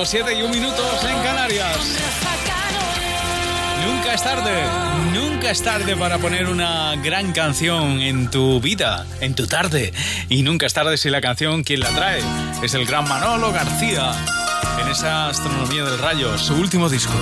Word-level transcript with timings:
8 0.00 0.16
y 0.16 0.20
un 0.20 0.20
minuto, 0.28 0.28
7 0.28 0.38
y 0.38 0.42
un 0.42 0.50
minuto 0.50 0.82
en 1.08 1.22
Canarias. 1.24 1.76
Nunca 3.84 4.14
es 4.14 4.22
tarde, 4.22 4.62
nunca 5.12 5.50
es 5.50 5.62
tarde 5.62 5.96
para 5.96 6.18
poner 6.18 6.46
una 6.46 6.94
gran 7.02 7.32
canción 7.32 8.00
en 8.00 8.30
tu 8.30 8.60
vida, 8.60 9.06
en 9.20 9.34
tu 9.34 9.48
tarde. 9.48 9.92
Y 10.28 10.42
nunca 10.42 10.66
es 10.66 10.72
tarde 10.72 10.96
si 10.98 11.10
la 11.10 11.20
canción, 11.20 11.64
quien 11.64 11.80
la 11.80 11.88
trae, 11.88 12.20
es 12.62 12.74
el 12.74 12.86
gran 12.86 13.08
Manolo 13.08 13.50
García, 13.52 14.12
en 14.80 14.88
esa 14.88 15.30
astronomía 15.30 15.82
del 15.82 15.98
rayo, 15.98 16.38
su 16.38 16.54
último 16.54 16.88
disco. 16.88 17.14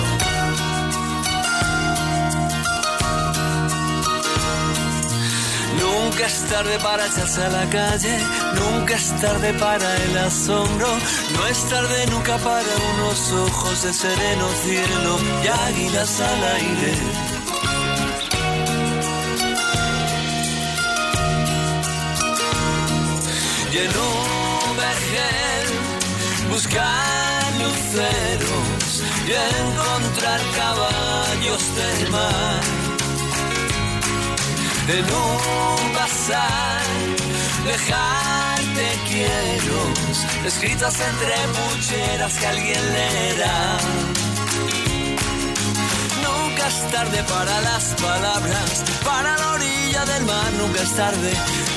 Es 6.27 6.45
tarde 6.49 6.77
para 6.79 7.05
echarse 7.05 7.41
a 7.41 7.49
la 7.49 7.69
calle, 7.69 8.17
nunca 8.59 8.95
es 8.95 9.15
tarde 9.21 9.53
para 9.53 9.95
el 10.03 10.17
asombro, 10.17 10.87
no 11.35 11.47
es 11.47 11.59
tarde 11.69 12.05
nunca 12.11 12.37
para 12.37 12.73
unos 12.93 13.31
ojos 13.31 13.83
de 13.83 13.93
sereno 13.93 14.47
cielo 14.63 15.17
y 15.43 15.47
águilas 15.47 16.19
al 16.19 16.43
aire. 16.59 16.93
Y 23.71 23.77
en 23.77 23.91
un 23.97 24.77
buscar 26.49 27.53
luceros 27.63 29.03
y 29.27 29.33
encontrar 29.61 30.41
caballos 30.57 31.63
del 31.75 32.09
mar 32.11 32.86
de 34.87 35.01
un 35.01 35.93
pasar, 35.93 36.81
dejarte 37.65 38.99
quiero, 39.05 39.79
escritas 40.45 40.95
entre 41.01 41.35
mucheras 41.57 42.37
que 42.37 42.47
alguien 42.47 42.93
leerá. 42.93 43.77
Nunca 46.23 46.67
es 46.69 46.91
tarde 46.91 47.21
para 47.23 47.61
las 47.61 47.83
palabras, 48.01 48.83
para 49.03 49.37
la 49.37 49.51
orilla 49.51 50.05
del 50.05 50.23
mar, 50.23 50.53
nunca 50.57 50.81
es 50.81 50.95
tarde, 50.95 51.33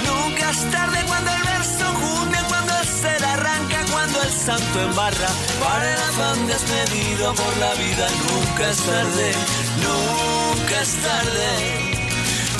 nunca 0.07 0.51
es 0.51 0.71
tarde 0.71 0.99
cuando 1.09 1.31
el 1.33 1.43
verso 1.43 1.87
junte, 2.01 2.39
cuando 2.49 2.79
el 2.79 2.87
ser 2.87 3.25
arranca, 3.25 3.79
cuando 3.91 4.23
el 4.23 4.33
santo 4.33 4.83
embarra, 4.83 5.31
para 5.59 5.95
el 5.95 6.01
afán 6.01 6.47
desmedido 6.47 7.35
por 7.35 7.57
la 7.57 7.75
vida, 7.75 8.07
nunca 8.29 8.71
es 8.71 8.79
tarde, 8.79 9.33
nunca 9.83 10.81
es 10.81 10.95
tarde. 11.03 11.80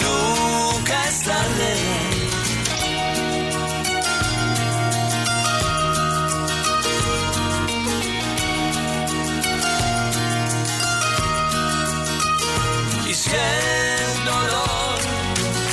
Nunca 0.03 0.97
es 1.09 1.23
tarde. 1.23 1.73
Y 13.09 13.15
si 13.15 13.31
el 13.31 14.25
dolor 14.25 14.99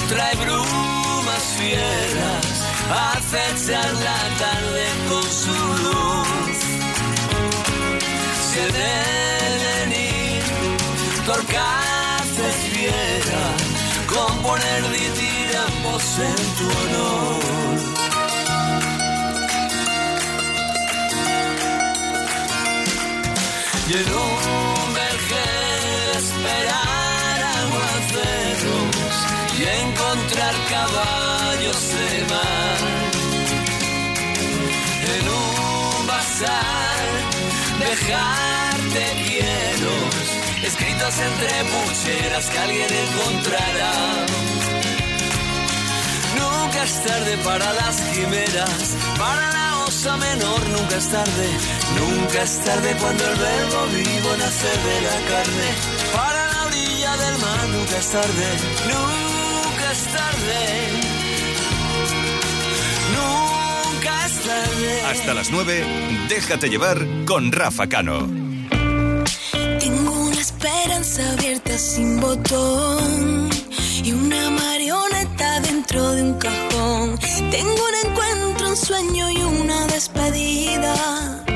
trae 0.10 0.36
brumas 0.36 1.44
fieras, 1.58 2.46
acechan 2.90 3.94
la 4.04 4.22
tarde 4.44 4.86
con 5.09 5.24
su 5.24 5.58
luz. 5.84 6.59
Si 8.50 8.59
el 8.59 8.72
torcaces 11.28 12.56
fiera, 12.72 13.16
componer 14.17 14.83
diramos 15.23 16.03
en 16.29 16.39
tu 16.57 16.66
honor. 16.79 17.39
Y 23.89 23.94
en 24.01 24.09
un 24.25 24.94
vergel 25.01 26.09
esperar 26.23 27.38
aguaceros 27.63 29.16
y 29.57 29.61
encontrar 29.83 30.55
caballos 30.75 31.81
de 31.94 32.09
mar. 32.34 32.79
En 35.16 35.25
un 35.41 36.07
bazar 36.07 37.07
dejarte 37.79 39.03
quieros 39.25 40.47
escritos 40.78 41.20
entre 41.20 41.50
pucheras 41.72 42.50
que 42.50 42.60
alguien 42.60 42.88
encontrará. 42.90 43.92
Nunca 46.38 46.84
es 46.84 47.04
tarde 47.04 47.38
para 47.44 47.74
las 47.74 48.02
quimeras, 48.02 48.96
para 49.18 49.52
la 49.52 49.86
osa 49.86 50.18
menor, 50.18 50.60
nunca 50.70 50.98
es 50.98 51.08
tarde, 51.10 51.48
nunca 52.00 52.44
es 52.44 52.60
tarde 52.64 52.96
cuando 53.00 53.24
el 53.28 53.38
verbo 53.38 53.86
vivo 53.88 54.36
nace 54.38 54.68
de 54.68 55.02
la 55.02 55.18
carne. 55.32 55.70
Para 56.14 56.48
la 56.54 56.66
orilla 56.66 57.18
del 57.18 57.38
mar, 57.40 57.70
nunca 57.70 57.98
es 57.98 58.08
tarde, 58.09 58.48
nunca 58.94 59.92
es 59.92 60.04
tarde, 60.20 60.59
nunca 63.18 64.26
es 64.26 64.34
tarde. 64.42 65.02
Hasta 65.12 65.34
las 65.34 65.50
9, 65.50 66.28
déjate 66.30 66.70
llevar 66.70 67.06
con 67.26 67.52
Rafa 67.52 67.88
Cano. 67.88 68.47
Esperanza 70.67 71.31
abierta 71.31 71.78
sin 71.78 72.19
botón 72.19 73.50
y 74.03 74.11
una 74.11 74.50
marioneta 74.50 75.61
dentro 75.61 76.11
de 76.11 76.23
un 76.23 76.33
cajón. 76.33 77.17
Tengo 77.50 77.72
un 77.72 78.09
encuentro, 78.09 78.69
un 78.72 78.75
sueño 78.75 79.31
y 79.31 79.44
una 79.44 79.88
despedida. 79.88 81.47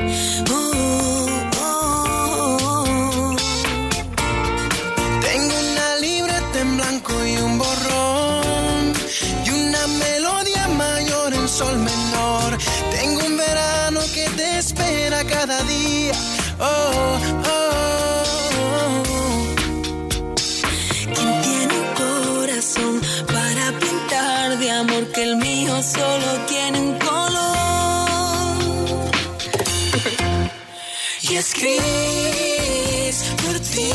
Y 31.42 31.44
escribes 31.44 33.16
por 33.42 33.58
ti. 33.58 33.90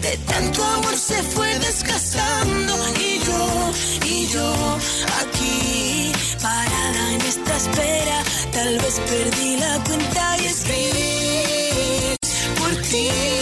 De 0.00 0.16
tanto 0.26 0.64
amor 0.64 0.96
se 0.96 1.22
fue 1.22 1.58
desgastando 1.58 2.74
y 2.96 3.18
yo, 3.26 3.72
y 4.06 4.26
yo 4.28 4.78
aquí 5.20 6.12
parada 6.40 7.12
en 7.12 7.20
esta 7.20 7.56
espera. 7.56 8.22
Tal 8.50 8.78
vez 8.78 8.98
perdí 9.10 9.56
la 9.58 9.84
cuenta 9.84 10.38
y 10.38 10.46
escribes 10.46 12.16
por 12.58 12.74
ti. 12.88 13.37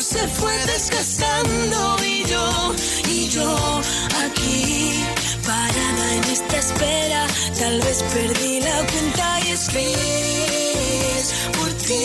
Se 0.00 0.28
fue 0.28 0.52
desgastando 0.66 1.96
y 2.04 2.24
yo, 2.24 2.74
y 3.10 3.28
yo 3.28 3.80
aquí 4.24 5.17
esta 6.40 6.58
espera. 6.58 7.26
Tal 7.58 7.80
vez 7.80 8.02
perdí 8.14 8.60
la 8.60 8.78
cuenta 8.90 9.40
y 9.44 9.50
es 9.50 9.68
gris 9.72 11.26
por 11.56 11.70
ti. 11.86 12.04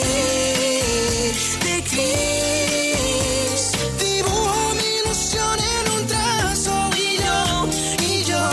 De 1.66 1.76
gris. 1.92 3.62
Dibujo 4.00 4.74
mi 4.80 4.90
ilusión 5.02 5.58
en 5.76 5.86
un 5.96 6.08
trazo 6.08 6.76
y 6.98 7.18
yo, 7.24 7.40
y 8.10 8.24
yo 8.24 8.44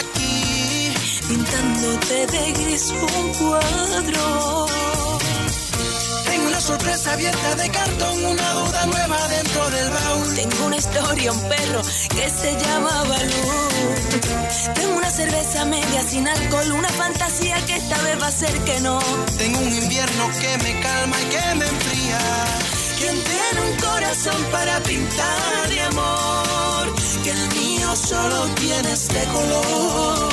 aquí. 0.00 0.92
pintándote 1.28 2.26
de 2.34 2.52
gris 2.52 2.84
un 2.90 3.26
cuadro. 3.40 4.66
Tengo 6.28 6.46
una 6.48 6.60
sorpresa 6.60 7.12
abierta 7.14 7.54
de 7.56 7.68
cartón, 7.70 8.24
una 8.24 8.52
duda 8.52 8.86
nueva 8.86 9.28
dentro 9.28 9.70
del 9.70 9.90
baúl. 9.90 10.34
Tengo 10.36 10.66
una 10.66 10.76
historia, 10.76 11.32
un 11.32 11.48
perro 11.48 11.82
que 12.14 12.30
se 12.30 12.50
llama 12.62 13.04
Balú. 13.04 13.68
Tengo 14.74 14.96
una 14.96 15.10
cerveza 15.10 15.64
media 15.66 16.02
sin 16.02 16.26
alcohol, 16.26 16.72
una 16.72 16.88
fantasía 16.88 17.56
que 17.66 17.76
esta 17.76 18.00
vez 18.02 18.20
va 18.20 18.28
a 18.28 18.32
ser 18.32 18.58
que 18.64 18.80
no. 18.80 18.98
Tengo 19.36 19.58
un 19.58 19.72
invierno 19.72 20.30
que 20.40 20.64
me 20.64 20.80
calma 20.80 21.16
y 21.20 21.24
que 21.24 21.54
me 21.54 21.66
enfría. 21.66 22.18
Quien 22.98 23.14
tiene 23.24 23.70
un 23.70 23.76
corazón 23.76 24.42
para 24.50 24.82
pintar 24.82 25.68
de 25.68 25.80
amor, 25.82 26.94
que 27.22 27.30
el 27.30 27.48
mío 27.60 27.94
solo 27.94 28.46
tiene 28.54 28.92
este 28.92 29.22
color. 29.26 30.28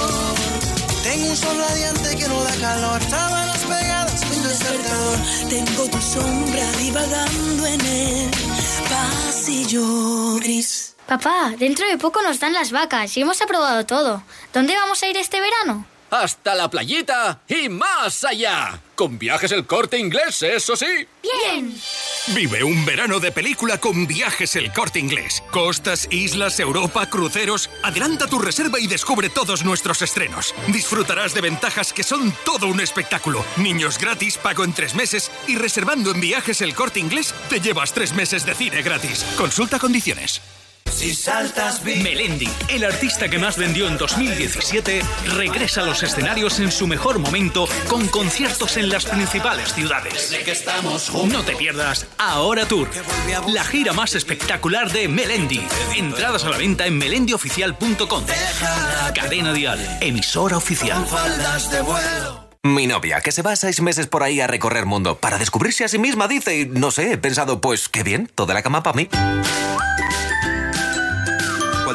Tengo 1.04 1.30
un 1.30 1.36
sol 1.36 1.58
radiante 1.58 2.16
que 2.16 2.28
no 2.30 2.42
da 2.42 2.56
calor, 2.56 3.02
sábanas 3.10 3.64
pegadas, 3.66 4.22
un 4.34 4.44
despertador. 4.44 5.20
Tengo 5.50 5.90
tu 5.90 6.02
sombra 6.02 6.72
divagando 6.80 7.68
en 7.68 7.82
el 7.82 8.32
pasillo 8.90 10.36
gris. 10.36 10.85
Papá, 11.08 11.54
dentro 11.58 11.88
de 11.88 11.98
poco 11.98 12.22
nos 12.22 12.40
dan 12.40 12.54
las 12.54 12.72
vacas 12.72 13.16
y 13.16 13.22
hemos 13.22 13.42
aprobado 13.42 13.86
todo. 13.86 14.24
¿Dónde 14.54 14.76
vamos 14.76 15.04
a 15.04 15.08
ir 15.08 15.18
este 15.18 15.40
verano? 15.40 15.86
Hasta 16.10 16.56
la 16.56 16.70
playita 16.70 17.42
y 17.48 17.68
más 17.68 18.24
allá. 18.24 18.80
Con 18.96 19.20
viajes 19.20 19.52
el 19.52 19.66
corte 19.66 20.00
inglés, 20.00 20.42
eso 20.42 20.76
sí. 20.76 20.86
Bien. 21.22 21.76
Vive 22.28 22.64
un 22.64 22.86
verano 22.86 23.20
de 23.20 23.32
película 23.32 23.78
con 23.80 24.08
viajes 24.08 24.56
el 24.56 24.72
corte 24.72 25.00
inglés. 25.00 25.44
Costas, 25.52 26.08
islas, 26.12 26.60
Europa, 26.60 27.08
cruceros. 27.10 27.70
Adelanta 27.84 28.28
tu 28.28 28.40
reserva 28.40 28.80
y 28.80 28.88
descubre 28.88 29.30
todos 29.30 29.66
nuestros 29.66 30.02
estrenos. 30.02 30.56
Disfrutarás 30.68 31.34
de 31.34 31.42
ventajas 31.42 31.92
que 31.92 32.04
son 32.04 32.34
todo 32.46 32.68
un 32.68 32.80
espectáculo. 32.80 33.44
Niños 33.58 34.00
gratis, 34.00 34.38
pago 34.38 34.64
en 34.64 34.74
tres 34.74 34.96
meses 34.96 35.30
y 35.48 35.58
reservando 35.58 36.12
en 36.12 36.22
viajes 36.22 36.62
el 36.62 36.74
corte 36.74 37.00
inglés 37.00 37.34
te 37.50 37.60
llevas 37.60 37.94
tres 37.94 38.14
meses 38.14 38.46
de 38.46 38.56
cine 38.56 38.82
gratis. 38.82 39.26
Consulta 39.38 39.78
condiciones. 39.80 40.42
Si 40.90 41.14
saltas 41.14 41.84
bien. 41.84 42.02
Melendi, 42.04 42.50
el 42.70 42.84
artista 42.84 43.28
que 43.28 43.38
más 43.38 43.58
vendió 43.58 43.88
en 43.88 43.98
2017, 43.98 45.02
regresa 45.36 45.82
a 45.82 45.86
los 45.86 46.02
escenarios 46.04 46.60
en 46.60 46.72
su 46.72 46.88
mejor 46.88 47.20
momento 47.20 47.68
con 47.90 48.08
conciertos 48.08 48.78
en 48.78 48.90
las 48.90 49.06
principales 49.06 49.74
ciudades. 49.74 50.32
No 51.28 51.44
te 51.44 51.56
pierdas 51.56 52.08
Ahora 52.18 52.66
Tour, 52.66 52.90
la 53.48 53.64
gira 53.66 53.94
más 53.94 54.16
espectacular 54.16 54.92
de 54.92 55.08
Melendi. 55.08 55.62
Entradas 55.96 56.46
a 56.46 56.50
la 56.50 56.58
venta 56.58 56.88
en 56.88 56.98
melendioficial.com. 56.98 58.26
Cadena 59.14 59.54
Dial, 59.54 59.98
emisora 60.02 60.58
oficial. 60.58 61.06
Faldas 61.06 61.72
de 61.72 61.82
vuelo. 61.82 62.50
Mi 62.64 62.88
novia, 62.88 63.22
que 63.22 63.32
se 63.32 63.44
va 63.44 63.56
seis 63.56 63.80
meses 63.80 64.08
por 64.08 64.24
ahí 64.24 64.42
a 64.42 64.48
recorrer 64.48 64.88
mundo 64.88 65.18
para 65.20 65.38
descubrirse 65.38 65.84
a 65.84 65.88
sí 65.88 66.00
misma, 66.00 66.28
dice, 66.28 66.62
y 66.62 66.66
no 66.66 66.90
sé, 66.90 67.12
he 67.12 67.18
pensado, 67.18 67.62
pues 67.62 67.90
qué 67.90 68.02
bien, 68.02 68.28
toda 68.34 68.56
la 68.56 68.64
cama 68.64 68.82
para 68.82 68.96
mí. 68.96 69.08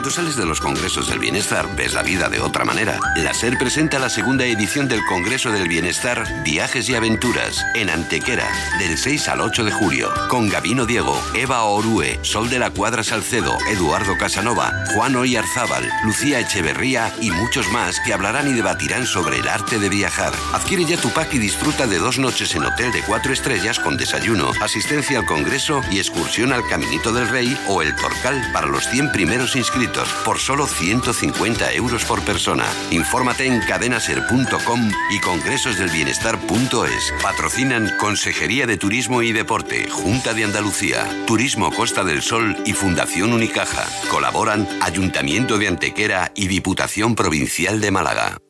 Cuando 0.00 0.16
sales 0.16 0.36
de 0.36 0.46
los 0.46 0.60
congresos 0.60 1.10
del 1.10 1.18
bienestar, 1.18 1.76
ves 1.76 1.92
la 1.92 2.02
vida 2.02 2.30
de 2.30 2.40
otra 2.40 2.64
manera. 2.64 2.98
La 3.16 3.34
SER 3.34 3.58
presenta 3.58 3.98
la 3.98 4.08
segunda 4.08 4.46
edición 4.46 4.88
del 4.88 5.04
Congreso 5.04 5.52
del 5.52 5.68
Bienestar 5.68 6.24
Viajes 6.42 6.88
y 6.88 6.94
Aventuras 6.94 7.62
en 7.74 7.90
Antequera, 7.90 8.48
del 8.78 8.96
6 8.96 9.28
al 9.28 9.42
8 9.42 9.62
de 9.62 9.72
julio, 9.72 10.10
con 10.30 10.48
Gabino 10.48 10.86
Diego, 10.86 11.22
Eva 11.34 11.64
Orue, 11.64 12.18
Sol 12.22 12.48
de 12.48 12.58
la 12.58 12.70
Cuadra 12.70 13.04
Salcedo, 13.04 13.58
Eduardo 13.68 14.16
Casanova, 14.16 14.72
Juan 14.94 15.16
Oyarzábal, 15.16 15.86
Lucía 16.02 16.40
Echeverría 16.40 17.12
y 17.20 17.30
muchos 17.30 17.70
más 17.70 18.00
que 18.00 18.14
hablarán 18.14 18.48
y 18.48 18.54
debatirán 18.54 19.04
sobre 19.04 19.40
el 19.40 19.48
arte 19.48 19.78
de 19.78 19.90
viajar. 19.90 20.32
Adquiere 20.54 20.86
ya 20.86 20.96
tu 20.96 21.10
pack 21.10 21.34
y 21.34 21.38
disfruta 21.38 21.86
de 21.86 21.98
dos 21.98 22.18
noches 22.18 22.54
en 22.54 22.64
hotel 22.64 22.90
de 22.92 23.02
cuatro 23.02 23.34
estrellas 23.34 23.78
con 23.78 23.98
desayuno, 23.98 24.52
asistencia 24.62 25.18
al 25.18 25.26
Congreso 25.26 25.82
y 25.90 25.98
excursión 25.98 26.54
al 26.54 26.66
Caminito 26.66 27.12
del 27.12 27.28
Rey 27.28 27.54
o 27.68 27.82
el 27.82 27.94
Torcal 27.96 28.42
para 28.54 28.66
los 28.66 28.88
100 28.88 29.12
primeros 29.12 29.56
inscritos 29.56 29.89
por 30.24 30.38
solo 30.38 30.66
150 30.66 31.72
euros 31.72 32.04
por 32.04 32.22
persona. 32.24 32.66
Infórmate 32.90 33.46
en 33.46 33.60
cadenaser.com 33.60 34.90
y 35.10 35.20
congresosdelbienestar.es. 35.20 37.14
Patrocinan 37.22 37.96
Consejería 37.98 38.66
de 38.66 38.76
Turismo 38.76 39.22
y 39.22 39.32
Deporte, 39.32 39.88
Junta 39.88 40.34
de 40.34 40.44
Andalucía, 40.44 41.08
Turismo 41.26 41.72
Costa 41.72 42.04
del 42.04 42.22
Sol 42.22 42.56
y 42.64 42.72
Fundación 42.72 43.32
Unicaja. 43.32 43.86
Colaboran 44.10 44.68
Ayuntamiento 44.80 45.58
de 45.58 45.68
Antequera 45.68 46.32
y 46.34 46.48
Diputación 46.48 47.14
Provincial 47.14 47.80
de 47.80 47.90
Málaga. 47.90 48.49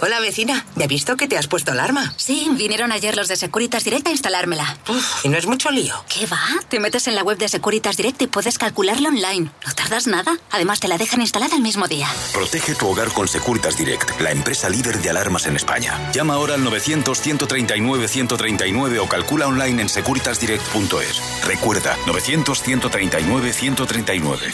Hola 0.00 0.18
vecina, 0.20 0.64
¿ya 0.76 0.84
he 0.84 0.88
visto 0.88 1.16
que 1.16 1.26
te 1.28 1.38
has 1.38 1.46
puesto 1.46 1.72
alarma? 1.72 2.12
Sí, 2.18 2.46
vinieron 2.52 2.92
ayer 2.92 3.16
los 3.16 3.26
de 3.26 3.36
Securitas 3.36 3.84
Direct 3.84 4.06
a 4.06 4.10
instalármela. 4.10 4.76
Uf, 4.86 5.24
¿Y 5.24 5.30
no 5.30 5.38
es 5.38 5.46
mucho 5.46 5.70
lío? 5.70 5.94
¿Qué 6.10 6.26
va? 6.26 6.38
Te 6.68 6.78
metes 6.78 7.06
en 7.08 7.14
la 7.14 7.22
web 7.22 7.38
de 7.38 7.48
Securitas 7.48 7.96
Direct 7.96 8.20
y 8.20 8.26
puedes 8.26 8.58
calcularlo 8.58 9.08
online. 9.08 9.50
No 9.66 9.72
tardas 9.74 10.06
nada. 10.06 10.36
Además, 10.50 10.80
te 10.80 10.88
la 10.88 10.98
dejan 10.98 11.22
instalada 11.22 11.56
el 11.56 11.62
mismo 11.62 11.88
día. 11.88 12.06
Protege 12.34 12.74
tu 12.74 12.86
hogar 12.88 13.12
con 13.12 13.28
Securitas 13.28 13.78
Direct, 13.78 14.20
la 14.20 14.30
empresa 14.30 14.68
líder 14.68 15.00
de 15.00 15.08
alarmas 15.08 15.46
en 15.46 15.56
España. 15.56 15.98
Llama 16.12 16.34
ahora 16.34 16.56
al 16.56 16.62
900-139-139 16.64 18.98
o 19.00 19.08
calcula 19.08 19.46
online 19.46 19.80
en 19.82 19.88
securitasdirect.es. 19.88 21.22
Recuerda, 21.46 21.96
900-139-139. 22.04 24.52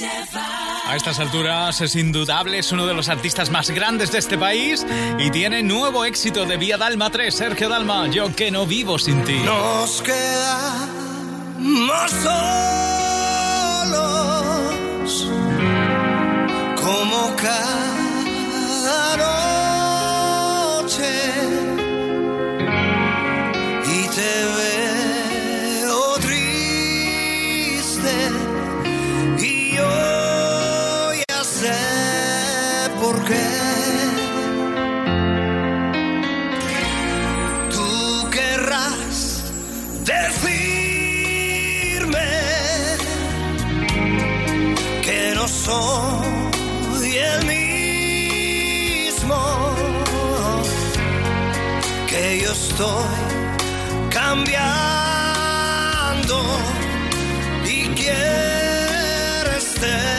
A 0.00 0.94
estas 0.94 1.18
alturas 1.18 1.80
es 1.80 1.96
indudable, 1.96 2.58
es 2.58 2.70
uno 2.70 2.86
de 2.86 2.94
los 2.94 3.08
artistas 3.08 3.50
más 3.50 3.70
grandes 3.70 4.12
de 4.12 4.18
este 4.18 4.38
país 4.38 4.86
y 5.18 5.30
tiene 5.30 5.64
nuevo 5.64 6.04
éxito 6.04 6.46
de 6.46 6.56
Vía 6.56 6.76
Dalma 6.78 7.10
3. 7.10 7.34
Sergio 7.34 7.68
Dalma, 7.68 8.06
yo 8.08 8.32
que 8.34 8.52
no 8.52 8.64
vivo 8.64 8.98
sin 8.98 9.24
ti. 9.24 9.40
Nos 9.44 10.02
quedamos 10.02 10.90
solos 13.92 15.28
como 16.76 17.34
cada 17.36 19.16
noche 20.84 21.37
soy 45.48 47.16
el 47.16 47.46
mismo, 47.46 49.36
que 52.08 52.40
yo 52.42 52.52
estoy 52.52 53.16
cambiando 54.10 54.76
y 57.64 57.88
quiero 57.88 59.50
terminar. 59.80 60.17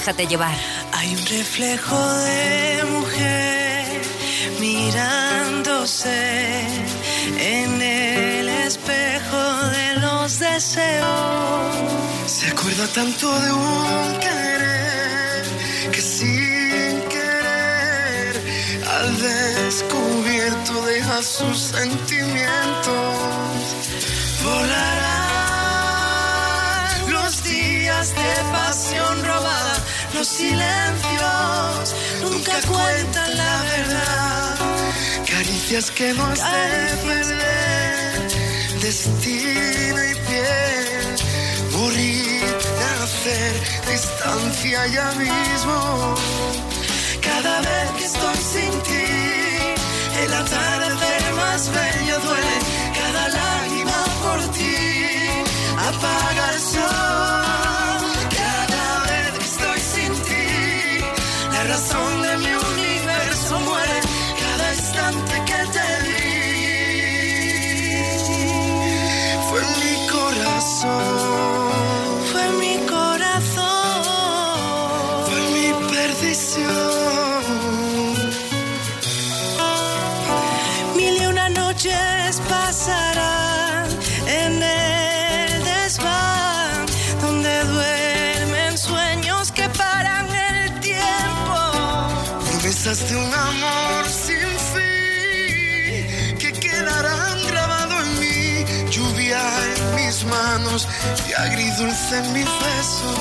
Déjate 0.00 0.26
llevar. 0.26 0.56
Hay 0.92 1.14
un 1.14 1.26
reflejo 1.26 2.14
de 2.24 2.84
mujer 2.90 4.00
mirándose 4.58 6.08
en 7.38 7.82
el 7.82 8.48
espejo 8.48 9.66
de 9.76 9.96
los 10.00 10.38
deseos. 10.38 11.74
Se 12.26 12.46
acuerda 12.46 12.86
tanto 12.94 13.40
de 13.40 13.52
un 13.52 14.18
querer 14.20 15.44
que 15.92 16.00
sin 16.00 17.02
querer 17.10 18.40
al 18.96 19.18
descubierto 19.20 20.82
deja 20.86 21.22
sus 21.22 21.58
sentimientos. 21.58 23.18
Volarán 24.42 25.20
los 27.12 27.44
días 27.44 28.14
de 28.14 28.34
pasión 28.50 29.24
robada, 29.26 29.79
los 30.14 30.28
silencios 30.28 31.94
nunca 32.22 32.52
cuentan 32.66 33.36
la 33.36 33.62
verdad. 33.62 34.56
Caricias 35.30 35.90
que 35.90 36.12
nos 36.14 36.38
perder, 36.40 38.28
destino 38.80 40.04
y 40.04 40.14
piel, 40.28 41.16
morir, 41.72 42.58
nacer, 42.80 43.54
distancia 43.90 44.86
ya 44.88 45.12
mismo. 45.12 46.14
Cada 47.22 47.60
vez 47.60 47.90
que 47.98 48.04
estoy 48.04 48.38
sin 48.52 48.82
ti, 48.82 49.06
el 50.24 50.34
atardecer 50.34 51.34
más 51.34 51.70
bello 51.70 52.18
duele. 52.20 52.56
Cada 53.00 53.28
lágrima 53.28 54.04
por 54.22 54.40
ti 54.52 54.76
apaga 55.78 56.54
el 56.54 56.60
sol. 56.60 57.29
Manos 100.86 101.26
y 101.28 101.32
agridulce 101.32 102.18
en 102.18 102.32
mi 102.32 102.42
beso. 102.42 103.14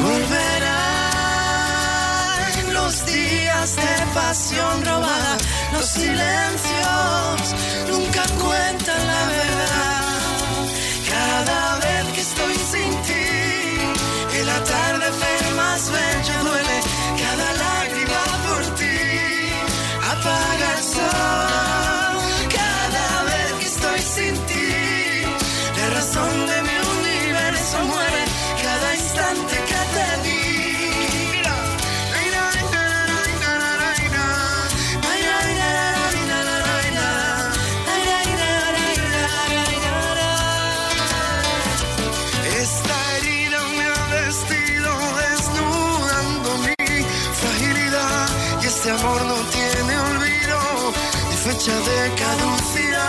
Volverán 0.00 0.74
los 2.72 3.06
días 3.06 3.76
de 3.76 4.06
pasión 4.14 4.84
robada, 4.84 5.36
los 5.72 5.86
silencios 5.86 7.54
nunca 7.90 8.22
cuentan 8.42 9.06
la 9.06 9.26
verdad. 9.26 10.20
Cada 11.08 11.78
vez 11.78 12.04
que 12.14 12.20
estoy 12.20 12.54
sin 12.54 13.02
ti, 13.02 13.26
el 14.40 14.48
atardecer 14.48 15.54
más 15.56 15.90
bello 15.90 16.44
duele. 16.44 16.80
Cada 17.18 17.52
lágrima 17.64 18.22
por 18.46 18.62
ti 18.76 18.98
apaga 20.02 20.68
el 20.76 20.82
sol. 20.82 21.63
Este 48.86 49.02
amor 49.02 49.22
no 49.24 49.34
tiene 49.50 49.98
olvido 49.98 50.92
ni 51.30 51.36
fecha 51.36 51.72
de 51.72 52.14
caducidad. 52.16 53.03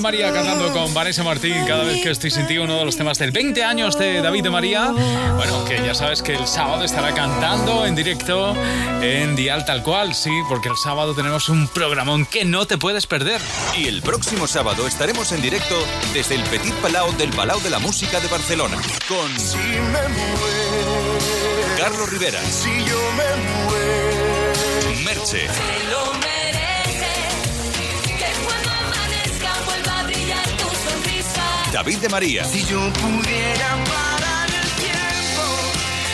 De 0.00 0.02
María 0.02 0.32
cantando 0.32 0.72
con 0.72 0.94
Vanessa 0.94 1.22
Martín 1.22 1.54
cada 1.66 1.84
vez 1.84 2.02
que 2.02 2.10
estoy 2.10 2.30
sin 2.30 2.46
ti, 2.46 2.56
uno 2.58 2.78
de 2.78 2.84
los 2.84 2.96
temas 2.96 3.18
del 3.18 3.32
20 3.32 3.64
años 3.64 3.98
de 3.98 4.22
David 4.22 4.44
de 4.44 4.50
María. 4.50 4.92
Bueno, 5.36 5.64
que 5.64 5.76
ya 5.84 5.94
sabes 5.94 6.22
que 6.22 6.34
el 6.34 6.46
sábado 6.46 6.84
estará 6.84 7.12
cantando 7.12 7.84
en 7.84 7.94
directo 7.94 8.54
en 9.02 9.36
Dial 9.36 9.64
Tal 9.64 9.82
Cual, 9.82 10.14
sí, 10.14 10.30
porque 10.48 10.68
el 10.68 10.76
sábado 10.76 11.14
tenemos 11.14 11.48
un 11.48 11.68
programón 11.68 12.24
que 12.24 12.44
no 12.44 12.66
te 12.66 12.78
puedes 12.78 13.06
perder. 13.06 13.40
Y 13.76 13.88
el 13.88 14.00
próximo 14.00 14.46
sábado 14.46 14.86
estaremos 14.86 15.32
en 15.32 15.42
directo 15.42 15.74
desde 16.14 16.36
el 16.36 16.42
Petit 16.44 16.74
Palau 16.74 17.12
del 17.16 17.30
Palau 17.30 17.60
de 17.60 17.70
la 17.70 17.78
Música 17.78 18.20
de 18.20 18.28
Barcelona 18.28 18.76
con 19.08 19.38
Si 19.38 19.56
me 19.56 20.08
muero, 20.08 21.18
Carlos 21.78 22.10
Rivera, 22.10 22.40
si 22.44 22.70
yo 22.84 23.00
me 23.16 23.64
muero. 23.64 25.04
Merche, 25.04 25.46
David 31.72 31.98
de 31.98 32.08
María, 32.08 32.44
Si 32.44 32.64
yo 32.64 32.80
pudiera 32.94 33.68
parar 33.84 34.48
el 34.50 34.70
tiempo, 34.82 35.42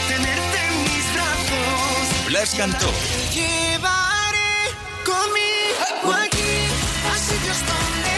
tenerte 0.07 0.59
en 0.69 0.83
mis 0.83 1.15
brazos. 1.15 2.27
Blas 2.27 2.55
Cantó, 2.55 2.91
Te 2.91 3.35
llevaré 3.35 4.71
conmigo 5.05 6.13
aquí, 6.13 6.55
a 7.11 7.19
sitios 7.19 7.59
donde 7.71 8.17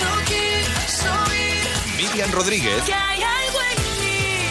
no 0.00 0.12
quiso 0.30 1.12
ir. 1.34 2.06
Miriam 2.08 2.30
Rodríguez 2.30 2.82
Que 2.84 2.94
hay 2.94 3.20
algo 3.22 3.58
en 3.70 3.78
mí 4.00 4.46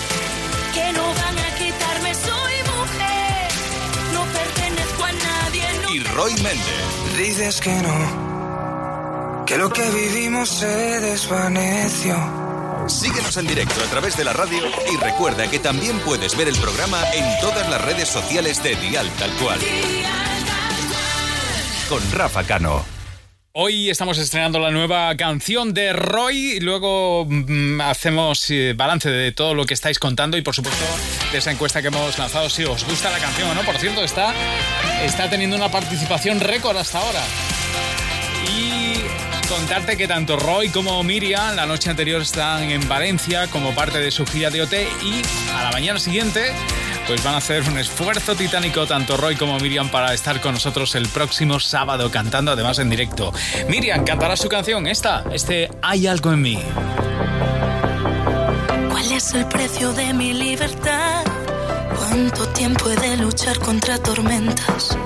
que 0.74 0.92
no 0.94 1.08
van 1.14 1.40
a 1.40 1.56
quitarme. 1.56 2.14
Soy 2.14 2.56
mujer, 2.76 3.48
no 4.14 4.26
pertenezco 4.26 5.04
a 5.06 5.12
nadie. 5.14 5.64
No 5.82 5.90
y 5.96 6.00
Roy 6.00 6.34
Méndez. 6.42 7.18
Dices 7.18 7.62
que 7.62 7.72
no, 7.82 8.33
que 9.54 9.60
lo 9.60 9.70
que 9.70 9.88
vivimos 9.92 10.50
se 10.50 10.66
desvaneció. 11.00 12.16
Síguenos 12.88 13.38
en 13.38 13.46
directo 13.46 13.76
a 13.86 13.90
través 13.90 14.18
de 14.18 14.24
la 14.24 14.34
radio 14.34 14.60
y 14.92 14.98
recuerda 14.98 15.48
que 15.48 15.60
también 15.60 16.00
puedes 16.00 16.36
ver 16.36 16.48
el 16.48 16.56
programa 16.56 17.04
en 17.14 17.24
todas 17.40 17.70
las 17.70 17.80
redes 17.86 18.10
sociales 18.10 18.64
de 18.64 18.76
Dial 18.76 19.08
Tal 19.20 19.32
Cual. 19.34 19.60
Con 21.88 22.12
Rafa 22.12 22.44
Cano. 22.44 22.84
Hoy 23.52 23.92
estamos 23.92 24.18
estrenando 24.18 24.58
la 24.58 24.72
nueva 24.72 25.16
canción 25.16 25.76
de 25.76 25.94
Roy 25.94 26.54
y 26.54 26.60
luego 26.60 27.28
mm, 27.30 27.80
hacemos 27.82 28.50
eh, 28.50 28.74
balance 28.76 29.12
de 29.12 29.32
todo 29.34 29.54
lo 29.54 29.68
que 29.68 29.76
estáis 29.76 30.00
contando 30.00 30.36
y 30.36 30.42
por 30.42 30.56
supuesto 30.56 30.84
de 31.32 31.38
esa 31.38 31.52
encuesta 31.52 31.80
que 31.84 31.90
hemos 31.90 32.18
lanzado 32.18 32.50
si 32.50 32.64
os 32.64 32.84
gusta 32.86 33.12
la 33.12 33.20
canción 33.20 33.50
o 33.50 33.54
no. 33.54 33.62
Por 33.62 33.78
cierto, 33.78 34.04
está, 34.04 34.34
está 35.04 35.30
teniendo 35.30 35.56
una 35.56 35.70
participación 35.70 36.40
récord 36.40 36.76
hasta 36.76 36.98
ahora. 36.98 37.22
Contarte 39.50 39.98
que 39.98 40.08
tanto 40.08 40.38
Roy 40.38 40.70
como 40.70 41.04
Miriam 41.04 41.56
la 41.56 41.66
noche 41.66 41.90
anterior 41.90 42.22
están 42.22 42.64
en 42.64 42.88
Valencia 42.88 43.48
como 43.48 43.74
parte 43.76 44.00
de 44.00 44.10
su 44.10 44.26
gira 44.26 44.50
de 44.50 44.62
OT 44.62 44.74
y 44.74 45.22
a 45.54 45.64
la 45.64 45.72
mañana 45.72 46.00
siguiente 46.00 46.52
pues 47.08 47.24
van 47.24 47.36
a 47.36 47.38
hacer 47.38 47.64
un 47.64 47.78
esfuerzo 47.78 48.36
titánico 48.36 48.88
tanto 48.88 49.18
Roy 49.18 49.36
como 49.36 49.60
Miriam 49.60 49.90
para 49.90 50.14
estar 50.14 50.40
con 50.42 50.54
nosotros 50.54 50.96
el 50.96 51.08
próximo 51.10 51.60
sábado 51.60 52.10
cantando 52.10 52.52
además 52.52 52.80
en 52.80 52.90
directo. 52.90 53.34
Miriam 53.68 54.06
cantará 54.06 54.38
su 54.38 54.48
canción, 54.48 54.88
esta, 54.88 55.24
este 55.32 55.70
Hay 55.82 56.08
algo 56.08 56.32
en 56.32 56.42
mí. 56.42 56.60
¿Cuál 58.90 59.12
es 59.12 59.34
el 59.34 59.46
precio 59.48 59.92
de 59.94 60.14
mi 60.14 60.34
libertad? 60.34 61.24
¿Cuánto 61.98 62.48
tiempo 62.50 62.90
he 62.90 62.96
de 62.96 63.18
luchar 63.18 63.60
contra 63.60 63.98
tormentas? 63.98 64.98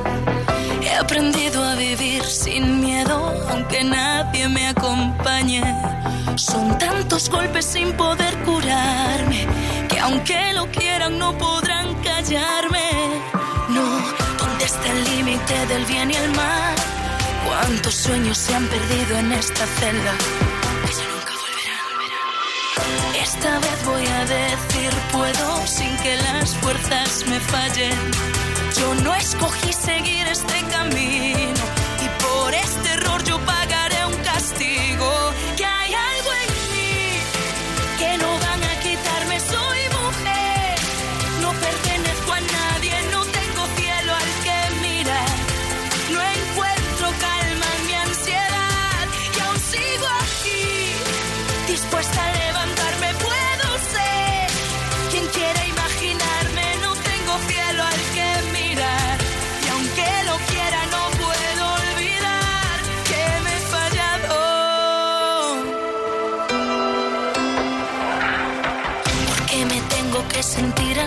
He 0.87 0.95
aprendido 0.95 1.61
a 1.65 1.75
vivir 1.75 2.23
sin 2.23 2.79
miedo, 2.79 3.17
aunque 3.49 3.83
nadie 3.83 4.47
me 4.47 4.67
acompañe. 4.67 5.61
Son 6.37 6.77
tantos 6.77 7.29
golpes 7.29 7.65
sin 7.65 7.91
poder 7.91 8.33
curarme, 8.45 9.45
que 9.89 9.99
aunque 9.99 10.53
lo 10.53 10.65
quieran 10.71 11.19
no 11.19 11.37
podrán 11.37 11.93
callarme. 11.95 12.89
No, 13.67 13.85
¿dónde 14.39 14.63
está 14.63 14.89
el 14.89 15.03
límite 15.11 15.65
del 15.67 15.83
bien 15.85 16.09
y 16.09 16.13
el 16.13 16.31
mal? 16.31 16.75
¿Cuántos 17.45 17.93
sueños 17.93 18.37
se 18.37 18.55
han 18.55 18.65
perdido 18.67 19.17
en 19.17 19.33
esta 19.33 19.65
celda? 19.65 20.13
Que 20.85 20.93
nunca 21.11 21.33
volverán. 21.43 23.21
Esta 23.21 23.59
vez 23.59 23.85
voy 23.85 24.07
a 24.07 24.25
decir 24.25 24.91
puedo 25.11 25.67
sin 25.67 25.97
que 25.97 26.15
las 26.15 26.55
fuerzas 26.55 27.25
me 27.27 27.39
fallen. 27.41 28.46
Yo 28.79 28.93
no 29.03 29.13
escogí 29.15 29.73
seguir 29.73 30.27
este 30.27 30.61
camino 30.69 31.63
y 32.05 32.23
por 32.23 32.53
este 32.53 32.89
error 32.93 33.23
yo 33.23 33.39
pagaré 33.39 34.05
un 34.05 34.15
castigo. 34.23 35.33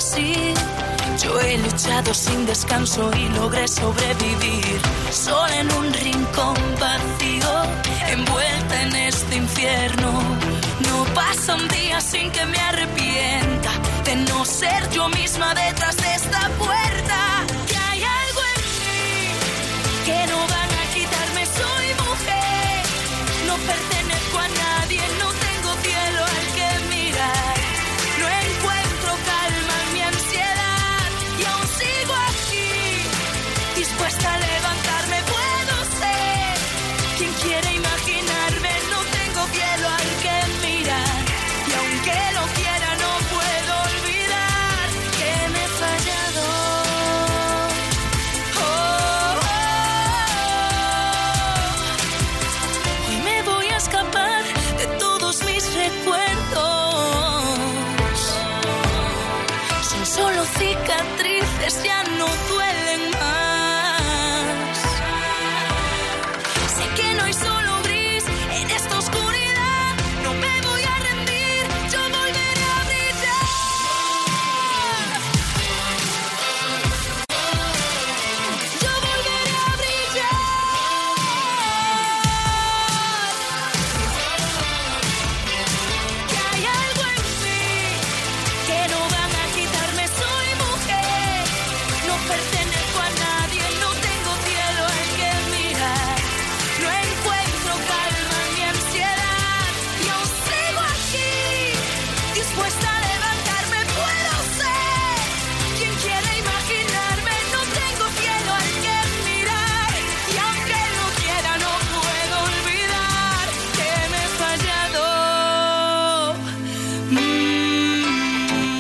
Así? 0.01 0.55
Yo 1.23 1.39
he 1.41 1.59
luchado 1.59 2.15
sin 2.15 2.47
descanso 2.47 3.11
y 3.23 3.29
logré 3.39 3.69
sobrevivir. 3.69 4.81
Sola 5.11 5.57
en 5.61 5.71
un 5.81 5.93
rincón 5.93 6.57
vacío, 6.85 7.53
envuelta 8.17 8.83
en 8.83 8.93
este 9.11 9.37
infierno. 9.37 10.11
No 10.89 10.97
pasa 11.15 11.55
un 11.55 11.69
día 11.69 12.01
sin 12.01 12.31
que 12.31 12.45
me 12.47 12.59
arrepienta 12.71 13.73
de 14.07 14.17
no 14.29 14.45
ser 14.45 14.81
yo 14.91 15.09
misma 15.11 15.49
detrás 15.55 15.97
de 15.99 16.15
esta 16.15 16.43
puerta. 16.65 17.19
Que 17.69 17.77
hay 17.89 18.03
algo 18.23 18.41
en 18.55 18.61
mí 18.87 19.01
que 20.07 20.21
no 20.33 20.50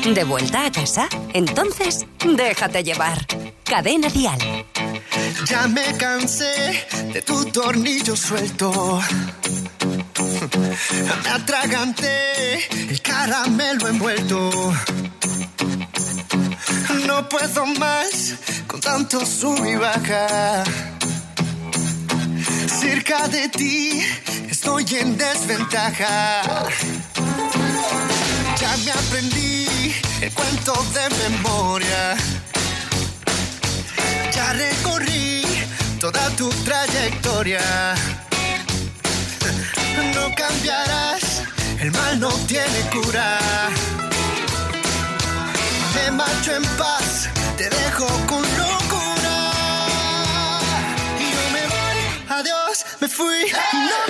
¿De 0.04 0.24
vuelta 0.24 0.64
a 0.64 0.72
casa? 0.72 1.08
Entonces, 1.34 2.06
déjate 2.24 2.82
llevar. 2.82 3.26
Cadena 3.64 4.08
Dial. 4.08 4.38
Ya 5.46 5.68
me 5.68 5.94
cansé 5.98 6.86
de 7.12 7.20
tu 7.20 7.44
tornillo 7.46 8.16
suelto. 8.16 9.00
Me 11.22 11.30
atraganté 11.30 12.66
el 12.88 13.00
caramelo 13.02 13.88
envuelto. 13.88 14.72
No 17.06 17.28
puedo 17.28 17.66
más 17.66 18.34
con 18.66 18.80
tanto 18.80 19.24
sub 19.24 19.64
y 19.66 19.76
baja. 19.76 20.64
Cerca 22.80 23.28
de 23.28 23.48
ti 23.50 24.02
estoy 24.48 24.86
en 24.98 25.16
desventaja. 25.18 26.42
Ya 28.60 28.76
me 28.84 28.90
aprendí 28.90 29.39
el 30.22 30.32
cuento 30.32 30.72
de 30.94 31.28
memoria. 31.28 32.16
Ya 34.34 34.52
recorrí 34.52 35.42
toda 35.98 36.28
tu 36.36 36.48
trayectoria. 36.64 37.94
No 40.14 40.34
cambiarás, 40.34 41.42
el 41.80 41.90
mal 41.92 42.20
no 42.20 42.30
tiene 42.46 42.80
cura. 42.92 43.38
Me 45.94 46.10
marcho 46.10 46.54
en 46.54 46.64
paz, 46.76 47.28
te 47.56 47.68
dejo 47.68 48.06
con 48.26 48.42
locura. 48.58 49.38
Y 51.18 51.24
yo 51.34 51.42
me 51.54 51.62
voy, 51.74 51.98
adiós, 52.28 52.84
me 53.00 53.08
fui, 53.08 53.50
no 53.72 54.09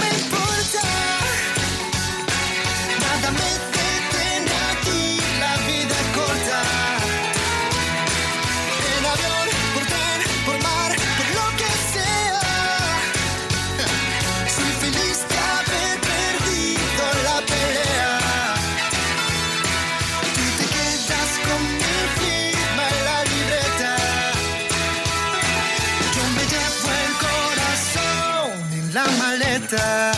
Ya 29.71 30.13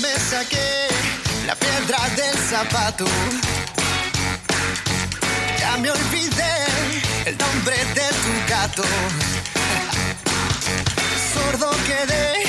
me 0.00 0.14
saqué 0.20 0.86
la 1.46 1.56
piedra 1.56 1.98
del 2.14 2.38
zapato. 2.38 3.06
Ya 5.58 5.76
me 5.78 5.90
olvidé 5.90 6.54
el 7.26 7.36
nombre 7.38 7.76
de 7.76 8.08
tu 8.22 8.32
gato. 8.48 8.84
Sordo 11.34 11.70
quedé 11.88 12.44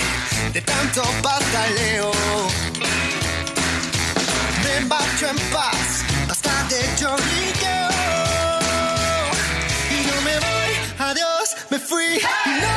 de 0.54 0.62
tanto 0.62 1.02
pataleo. 1.24 2.12
Me 4.63 4.86
marcho 4.86 5.28
en 5.30 5.38
paz, 5.52 6.00
adiós, 11.82 11.88
me 11.88 11.88
fui, 11.88 12.20
no 12.20 12.70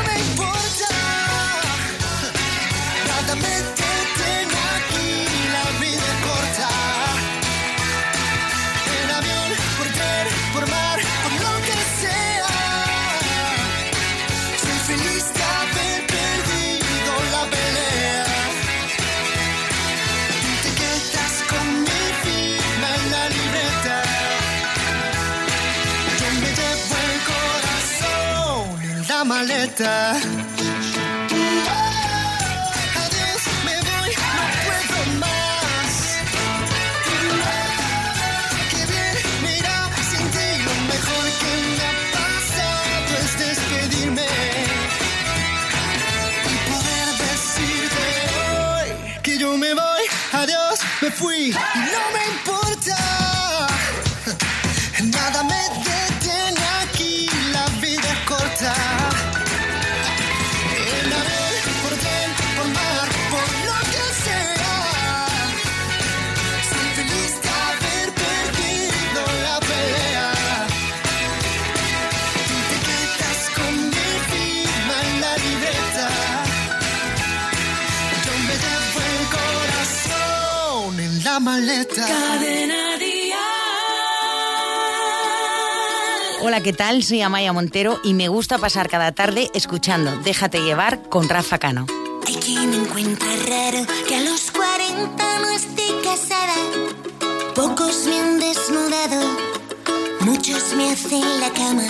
adiós, 50.33 50.81
me 51.01 51.11
fui 51.11 51.47
y 51.47 51.51
no 51.51 52.13
me 52.13 52.27
importa. 52.35 52.54
Maleta. 81.55 82.07
Hola, 86.43 86.61
¿qué 86.61 86.73
tal? 86.73 87.03
Soy 87.03 87.23
Amaya 87.23 87.53
Montero 87.53 88.01
y 88.03 88.13
me 88.13 88.29
gusta 88.29 88.59
pasar 88.59 88.89
cada 88.89 89.13
tarde 89.13 89.51
escuchando 89.55 90.11
Déjate 90.25 90.61
llevar 90.61 91.09
con 91.09 91.29
Rafa 91.29 91.59
Cano. 91.59 91.87
Hay 92.27 92.35
quien 92.37 92.75
encuentra 92.75 93.29
raro 93.49 93.87
que 94.09 94.17
a 94.17 94.21
los 94.21 94.51
40 94.51 95.39
no 95.41 95.49
esté 95.51 95.87
casada. 96.03 96.55
Pocos 97.55 98.05
me 98.07 98.19
han 98.19 98.41
desnudado, 98.41 99.21
muchos 100.21 100.75
me 100.75 100.91
hacen 100.91 101.41
la 101.41 101.51
cama. 101.51 101.87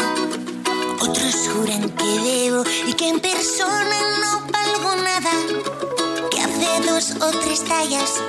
Otros 1.01 1.35
juran 1.53 1.91
que 1.91 2.05
debo 2.05 2.65
y 2.87 2.93
que 2.93 3.09
en 3.09 3.21
persona 3.21 3.97
no 4.21 4.41
valgo 4.53 4.95
nada. 5.03 5.31
Que 6.31 6.41
hace 6.41 6.87
dos 6.87 7.15
o 7.23 7.39
tres 7.39 7.65
tallas 7.65 8.21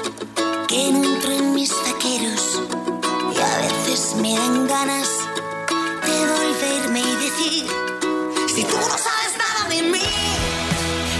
que 0.76 0.92
no 0.92 1.04
entro 1.06 1.32
en 1.32 1.54
mis 1.54 1.70
taqueros. 1.70 2.60
Y 3.34 3.40
a 3.40 3.58
veces 3.66 4.16
me 4.22 4.36
dan 4.36 4.68
ganas 4.68 5.10
de 6.06 6.16
volverme 6.34 7.00
y 7.00 7.16
decir: 7.28 7.66
Si 8.54 8.64
tú 8.64 8.76
no 8.76 8.98
sabes 9.08 9.32
nada 9.44 9.70
de 9.70 9.82
mí 9.84 10.10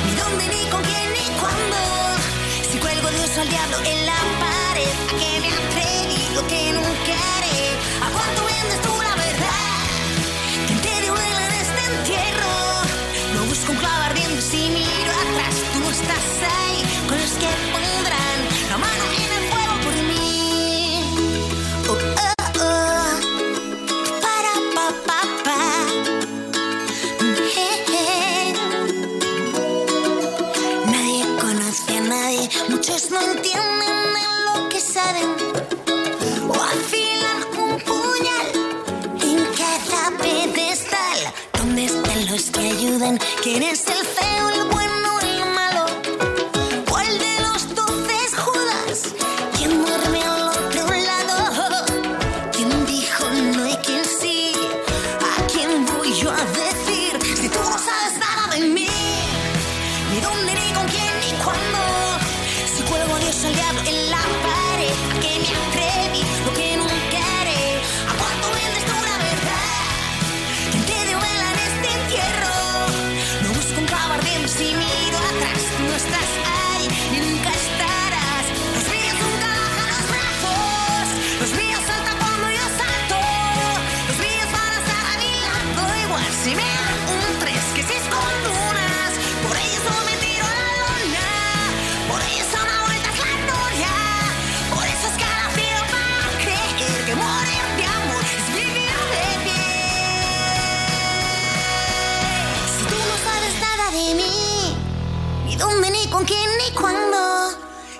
ni 0.06 0.14
dónde, 0.22 0.44
ni 0.54 0.70
con 0.70 0.82
quién, 0.84 1.08
ni 1.14 1.26
cuándo. 1.40 1.78
Si 2.70 2.78
cuelgo 2.80 3.10
Dios 3.12 3.38
al 3.38 3.50
diablo 3.50 3.78
en 3.86 4.05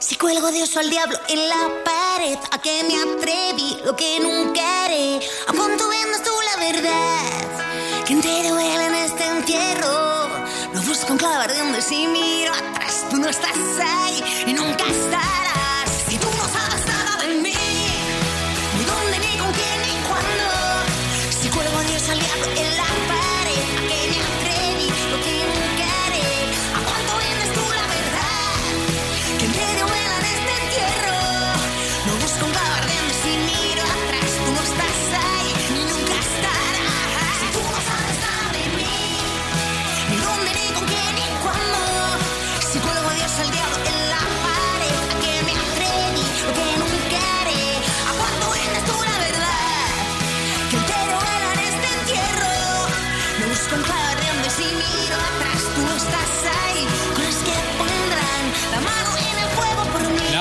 Si 0.08 0.18
cuelgo 0.18 0.52
Dios 0.52 0.76
o 0.76 0.80
al 0.82 0.92
diablo 0.92 1.18
en 1.30 1.50
la 1.50 1.84
pared, 1.84 2.38
a 2.52 2.62
que 2.62 2.84
me 2.84 2.96
atreví, 2.96 3.80
lo 3.84 3.96
que 3.96 4.20
nunca 4.20 4.86
haré. 4.86 5.20
¿A 5.48 5.52
cuánto 5.52 5.90
vendas 5.90 6.22
tú 6.22 6.30
la 6.52 6.64
verdad? 6.64 8.06
Que 8.06 8.16
te 8.18 8.48
duele 8.48 8.86
en 8.86 8.94
este 8.94 9.26
entierro. 9.26 10.30
Lo 10.76 10.82
busco 10.84 11.12
en 11.12 11.18
clave 11.18 11.46
ardiendo 11.46 11.80
y 11.80 11.82
si 11.82 12.06
miro 12.06 12.54
atrás, 12.54 13.04
tú 13.10 13.18
no 13.18 13.28
estás 13.28 13.58
ahí 13.84 14.24
y 14.46 14.54
nunca 14.54 14.86
estarás. 14.86 15.45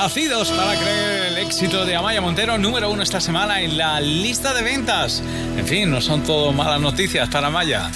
Nacidos 0.05 0.51
para 0.51 0.79
creer 0.79 1.25
el 1.29 1.37
éxito 1.39 1.83
de 1.83 1.95
Amaya 1.95 2.21
Montero, 2.21 2.59
número 2.59 2.91
uno 2.91 3.01
esta 3.01 3.19
semana 3.19 3.61
en 3.61 3.75
la 3.75 3.99
lista 3.99 4.53
de 4.53 4.61
ventas. 4.61 5.23
En 5.57 5.65
fin, 5.65 5.89
no 5.89 5.99
son 5.99 6.21
todo 6.21 6.53
malas 6.53 6.79
noticias 6.79 7.27
para 7.27 7.47
Amaya. 7.47 7.89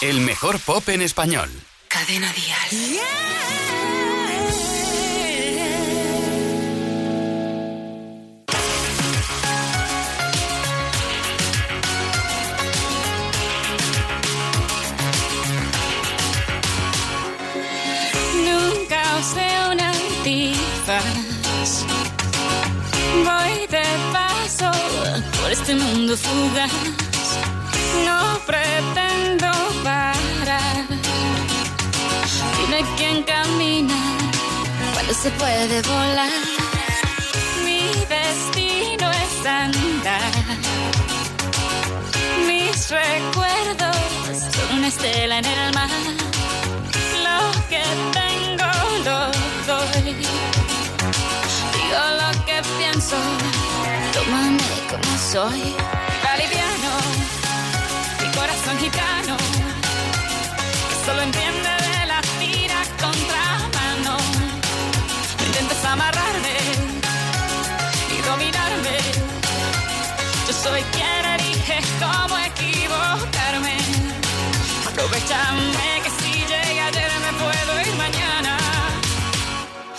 El 0.00 0.22
mejor 0.22 0.58
pop 0.58 0.88
en 0.88 1.02
español. 1.02 1.48
Cadena 1.86 2.32
Dial. 2.32 2.98
Nunca 2.98 3.61
Voy 23.24 23.66
de 23.68 23.84
paso 24.12 24.70
por 25.40 25.50
este 25.52 25.74
mundo 25.74 26.16
fugaz. 26.16 26.72
No 28.04 28.38
pretendo 28.46 29.48
parar. 29.84 30.86
Dime 32.58 32.84
quién 32.96 33.22
camina 33.22 33.94
cuando 34.92 35.14
se 35.14 35.30
puede 35.30 35.82
volar. 35.82 36.30
Mi 37.64 37.82
destino 38.16 39.10
es 39.10 39.46
andar. 39.46 40.32
Mis 42.46 42.90
recuerdos 42.90 43.96
son 44.54 44.78
una 44.78 44.88
estela 44.88 45.38
en 45.38 45.44
el 45.44 45.74
mar. 45.74 45.90
Lo 47.26 47.40
que 47.70 47.84
tengo 48.18 48.70
lo 49.04 49.18
doy. 49.66 50.51
Pienso, 52.92 53.16
tómame 54.12 54.58
como 54.90 55.18
soy. 55.32 55.74
Va 56.22 56.36
liviano, 56.36 56.92
mi 58.20 58.28
corazón 58.36 58.76
gitano, 58.78 59.34
que 60.88 61.06
solo 61.06 61.22
entiende 61.22 61.70
de 61.88 62.06
la 62.06 62.20
tira 62.38 62.82
contra 63.00 63.42
mano. 63.78 64.18
No 65.38 65.46
intentes 65.46 65.82
amarrarme 65.86 66.54
y 68.14 68.20
dominarme. 68.28 68.96
Yo 70.46 70.52
soy 70.52 70.82
quien 70.92 71.24
elige 71.40 71.78
cómo 71.98 72.36
equivocarme. 72.50 73.76
Aprovechame 74.86 76.02
que 76.04 76.10
si 76.18 76.32
llega 76.44 76.86
ayer 76.88 77.12
me 77.24 77.32
puedo 77.40 77.80
ir 77.88 77.94
mañana. 77.96 78.58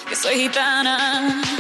Que 0.08 0.16
soy 0.16 0.36
gitana. 0.42 1.53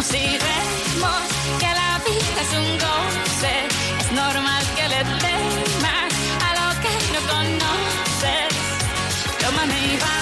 Y 0.00 0.12
vemos 0.12 1.28
que 1.58 1.66
la 1.66 2.00
vida 2.06 2.40
es 2.40 2.52
un 2.56 2.78
goce. 2.78 3.66
Es 4.00 4.12
normal 4.12 4.64
que 4.74 4.88
le 4.88 5.04
temas 5.20 6.12
a 6.40 6.50
lo 6.58 6.80
que 6.80 6.92
no 7.12 7.20
conoces. 7.28 8.54
Tómame 9.40 9.78
y 9.78 9.98
vamos 9.98 10.19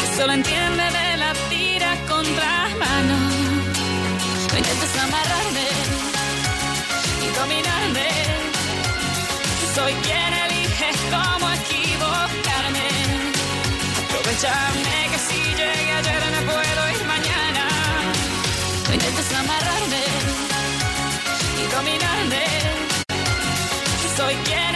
que 0.00 0.16
solo 0.16 0.32
entiende 0.32 0.84
de 0.98 1.16
la 1.16 1.32
tira 1.50 1.96
contra 2.08 2.68
mano. 2.78 3.16
No 4.50 4.58
intentes 4.58 4.96
amarrarme 5.06 5.68
y 7.24 7.28
dominarme. 7.40 8.08
Soy 9.74 9.92
quien 10.04 10.32
elige 10.46 10.88
cómo 11.10 11.46
equivocarme. 11.60 12.88
Aprovechame 14.04 14.98
que 15.12 15.18
si 15.26 15.40
llegué 15.58 15.92
ayer 15.98 16.22
me 16.36 16.42
puedo 16.52 16.82
ir 16.94 17.04
mañana. 17.14 17.64
No 18.86 18.94
intentes 18.94 19.32
amarrarme 19.32 20.04
y 21.60 21.64
dominarme. 21.74 22.44
Soy 24.16 24.34
quien 24.46 24.73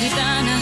gitana. 0.00 0.56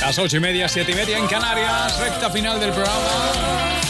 Las 0.00 0.18
ocho 0.18 0.36
y 0.36 0.40
media, 0.40 0.68
siete 0.68 0.92
y 0.92 0.94
media 0.94 1.18
en 1.18 1.26
Canarias, 1.26 1.98
recta 1.98 2.30
final 2.30 2.60
del 2.60 2.70
programa. 2.70 3.85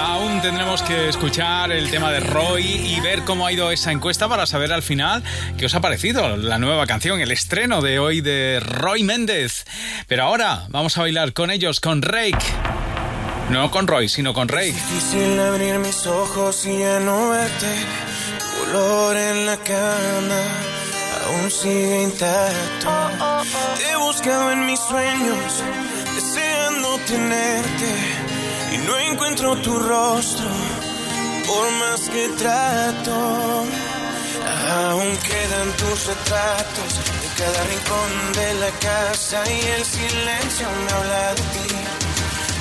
Aún 0.00 0.40
tendremos 0.40 0.82
que 0.82 1.10
escuchar 1.10 1.70
el 1.72 1.90
tema 1.90 2.10
de 2.10 2.20
Roy 2.20 2.64
y 2.64 3.00
ver 3.00 3.22
cómo 3.24 3.46
ha 3.46 3.52
ido 3.52 3.70
esa 3.70 3.92
encuesta 3.92 4.28
para 4.28 4.46
saber 4.46 4.72
al 4.72 4.82
final 4.82 5.22
qué 5.58 5.66
os 5.66 5.74
ha 5.74 5.80
parecido 5.80 6.38
la 6.38 6.58
nueva 6.58 6.86
canción, 6.86 7.20
el 7.20 7.30
estreno 7.30 7.82
de 7.82 7.98
hoy 7.98 8.22
de 8.22 8.60
Roy 8.60 9.02
Méndez. 9.02 9.66
Pero 10.08 10.24
ahora 10.24 10.64
vamos 10.70 10.96
a 10.96 11.02
bailar 11.02 11.34
con 11.34 11.50
ellos, 11.50 11.80
con 11.80 12.00
Rake. 12.00 12.38
No 13.50 13.70
con 13.70 13.86
Roy, 13.86 14.08
sino 14.08 14.32
con 14.32 14.48
Rake. 14.48 14.72
Difícil 14.72 15.38
abrir 15.38 15.78
mis 15.78 16.06
ojos 16.06 16.64
y 16.64 16.78
ya 16.78 16.98
no 17.00 17.28
verte. 17.28 17.66
Tu 18.38 18.70
olor 18.70 19.16
en 19.18 19.46
la 19.46 19.56
cama 19.58 20.42
aún 21.26 21.50
sigue 21.50 22.04
intacto. 22.04 22.90
Te 23.76 23.90
he 23.90 23.96
buscado 23.96 24.50
en 24.52 24.64
mis 24.64 24.80
sueños, 24.80 25.62
deseando 26.14 26.98
tenerte 27.06 28.19
y 28.72 28.78
no 28.78 28.98
encuentro 28.98 29.56
tu 29.56 29.78
rostro 29.78 30.46
por 31.46 31.70
más 31.72 32.00
que 32.08 32.28
trato. 32.38 33.66
Aún 34.70 35.16
quedan 35.16 35.72
tus 35.76 36.06
retratos 36.06 36.90
de 37.22 37.28
cada 37.38 37.64
rincón 37.64 38.32
de 38.34 38.54
la 38.54 38.70
casa 38.78 39.42
y 39.50 39.60
el 39.76 39.84
silencio 39.84 40.66
me 40.84 40.92
habla 40.92 41.34
de 41.34 41.42
ti. 41.54 41.76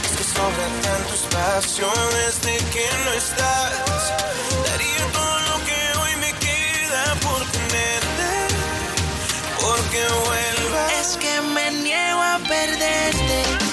Es 0.06 0.18
que 0.18 0.24
sobra 0.24 0.68
tanto 0.82 1.14
espacio 1.14 1.88
desde 2.20 2.58
que 2.74 2.88
no 3.06 3.12
estás. 3.14 4.14
Daría 4.66 5.06
todo 5.14 5.40
lo 5.50 5.66
que 5.68 6.00
hoy 6.00 6.16
me 6.26 6.34
queda 6.34 7.16
por 7.22 7.42
tenerte, 7.58 8.30
porque 9.62 10.02
vuelvas. 10.26 10.94
Es 11.02 11.18
que 11.18 11.42
me 11.42 11.72
niego 11.72 12.22
a 12.22 12.40
perderte. 12.40 13.69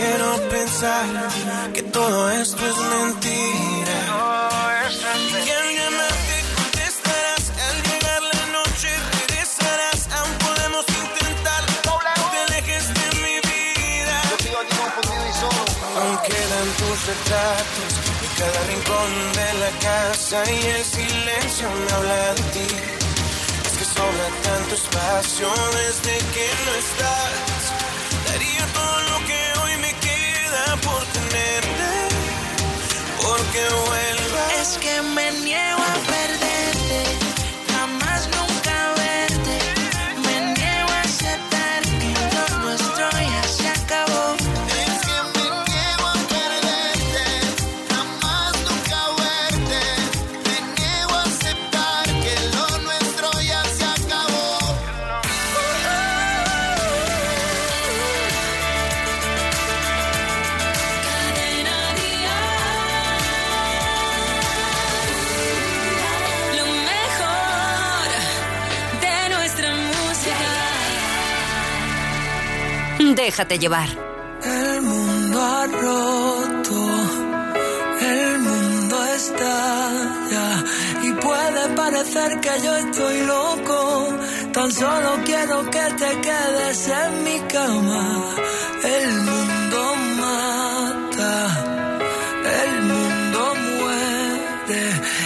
Quiero 0.00 0.32
pensar 0.48 1.04
que 1.74 1.82
todo 1.82 2.30
esto 2.30 2.62
es 2.70 2.76
mentira. 2.94 3.98
Que 5.44 5.52
al 5.60 5.68
llamarte 5.78 6.36
contestarás. 6.56 7.44
Al 7.66 7.76
llegar 7.88 8.22
la 8.32 8.44
noche 8.56 8.88
regresarás. 9.12 10.00
Aún 10.16 10.34
podemos 10.46 10.86
intentar. 11.04 11.62
No 11.84 12.24
te 12.32 12.38
alejes 12.46 12.86
de 12.98 13.06
mi 13.24 13.36
vida. 13.50 14.16
Aún 15.98 16.16
quedan 16.28 16.68
tus 16.80 16.98
retratos. 17.10 17.92
Y 18.24 18.28
cada 18.40 18.60
rincón 18.72 19.10
de 19.38 19.48
la 19.62 19.70
casa. 19.88 20.36
Y 20.50 20.60
el 20.78 20.84
silencio 20.96 21.68
me 21.68 21.92
habla 21.92 22.34
de 22.36 22.42
ti. 22.54 22.68
Es 23.66 23.74
que 23.78 23.84
sobra 23.84 24.26
tanto 24.48 24.74
espacio 24.74 25.48
desde 25.76 26.14
que 26.34 26.46
no 26.64 26.72
estás. 26.84 27.62
Daría 28.28 28.64
todo 28.72 29.00
lo 29.10 29.26
que 29.26 29.49
por 30.82 31.04
tenerte, 31.06 31.90
porque 33.22 33.62
vuelvas. 33.86 34.52
Es 34.60 34.78
que 34.78 35.02
me 35.02 35.30
niego 35.32 35.79
Déjate 73.26 73.58
llevar. 73.58 73.88
El 74.42 74.80
mundo 74.80 75.42
ha 75.42 75.66
roto, 75.66 76.78
el 78.00 78.38
mundo 78.38 79.04
estalla 79.14 80.64
y 81.02 81.12
puede 81.12 81.68
parecer 81.76 82.40
que 82.40 82.52
yo 82.64 82.76
estoy 82.76 83.20
loco. 83.26 84.08
Tan 84.54 84.72
solo 84.72 85.10
quiero 85.26 85.70
que 85.70 85.84
te 86.00 86.10
quedes 86.28 86.88
en 86.88 87.24
mi 87.24 87.38
cama. 87.40 88.36
El 88.84 89.10
mundo 89.28 89.80
mata, 90.22 91.34
el 92.62 92.82
mundo 92.90 93.40
muere 93.76 94.84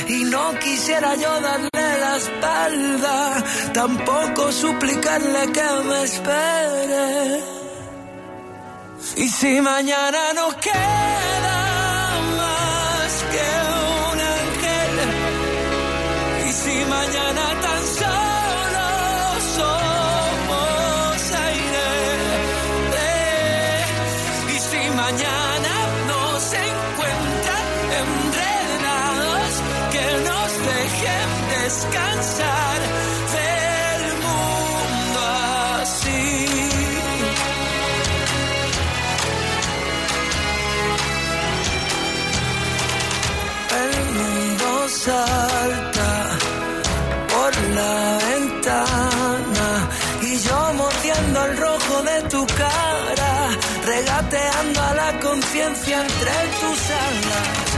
y 0.09 0.25
no 0.25 0.59
quisiera 0.59 1.15
yo 1.15 1.41
darle 1.41 1.71
la 2.05 2.17
espalda, 2.17 3.45
tampoco 3.73 4.51
suplicarle 4.51 5.53
que 5.53 5.69
me 5.89 6.03
espere. 6.03 7.54
Y 9.17 9.29
si 9.29 9.61
mañana 9.61 10.33
no 10.35 10.49
queda 10.59 11.54
conciencia 55.35 55.97
entre 56.01 56.37
tus 56.61 56.81
alas. 57.09 57.69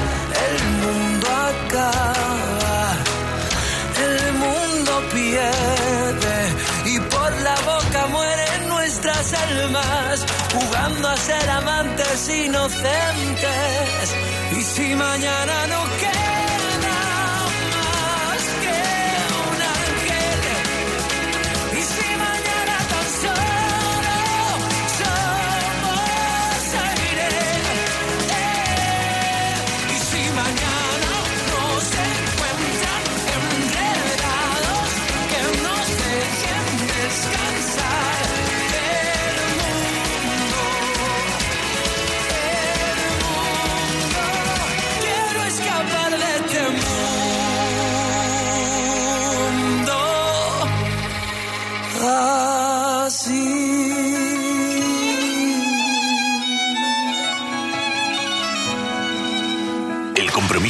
El 0.47 0.57
mundo 0.83 1.27
acaba, 1.53 2.81
el 4.09 4.19
mundo 4.45 4.93
pierde 5.15 6.39
y 6.93 7.01
por 7.15 7.31
la 7.47 7.57
boca 7.73 8.07
mueren 8.09 8.69
nuestras 8.69 9.33
almas, 9.33 10.27
jugando 10.55 11.09
a 11.09 11.17
ser 11.17 11.49
amantes 11.51 12.29
inocentes. 12.29 14.05
Y 14.59 14.63
si 14.63 14.95
mañana 14.95 15.67
no 15.73 15.81
queda 16.01 16.16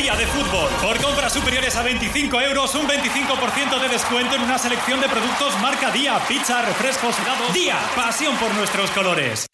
Día 0.00 0.16
de 0.16 0.26
fútbol. 0.28 0.70
Por 0.80 0.98
compras 1.02 1.30
superiores 1.30 1.76
a 1.76 1.82
25 1.82 2.40
euros, 2.40 2.74
un 2.74 2.88
25% 2.88 3.78
de 3.82 3.88
descuento 3.90 4.34
en 4.34 4.42
una 4.44 4.58
selección 4.58 4.98
de 4.98 5.06
productos 5.10 5.58
marca 5.60 5.90
Día, 5.90 6.18
pizza, 6.26 6.62
refrescos, 6.62 7.18
helados. 7.18 7.52
Día, 7.52 7.76
pasión 7.94 8.34
por 8.38 8.54
nuestros 8.54 8.90
colores. 8.92 9.46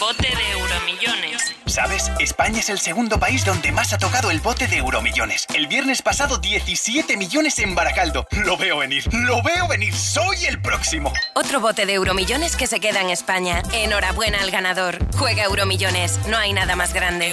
Bote 0.00 0.28
de 0.34 0.50
Euromillones. 0.50 1.54
¿Sabes? 1.64 2.10
España 2.18 2.58
es 2.58 2.70
el 2.70 2.80
segundo 2.80 3.20
país 3.20 3.44
donde 3.44 3.70
más 3.70 3.92
ha 3.92 3.98
tocado 3.98 4.32
el 4.32 4.40
bote 4.40 4.66
de 4.66 4.78
Euromillones. 4.78 5.46
El 5.54 5.68
viernes 5.68 6.02
pasado 6.02 6.38
17 6.38 7.16
millones 7.16 7.60
en 7.60 7.76
Baracaldo. 7.76 8.26
Lo 8.32 8.56
veo 8.56 8.78
venir, 8.78 9.04
lo 9.12 9.44
veo 9.44 9.68
venir. 9.68 9.94
Soy 9.94 10.46
el 10.46 10.60
próximo. 10.60 11.12
Otro 11.36 11.60
bote 11.60 11.86
de 11.86 11.92
Euromillones 11.92 12.56
que 12.56 12.66
se 12.66 12.80
queda 12.80 13.00
en 13.00 13.10
España. 13.10 13.62
Enhorabuena 13.72 14.40
al 14.40 14.50
ganador. 14.50 14.98
Juega 15.16 15.44
Euromillones. 15.44 16.18
No 16.26 16.36
hay 16.36 16.52
nada 16.52 16.74
más 16.74 16.92
grande. 16.92 17.32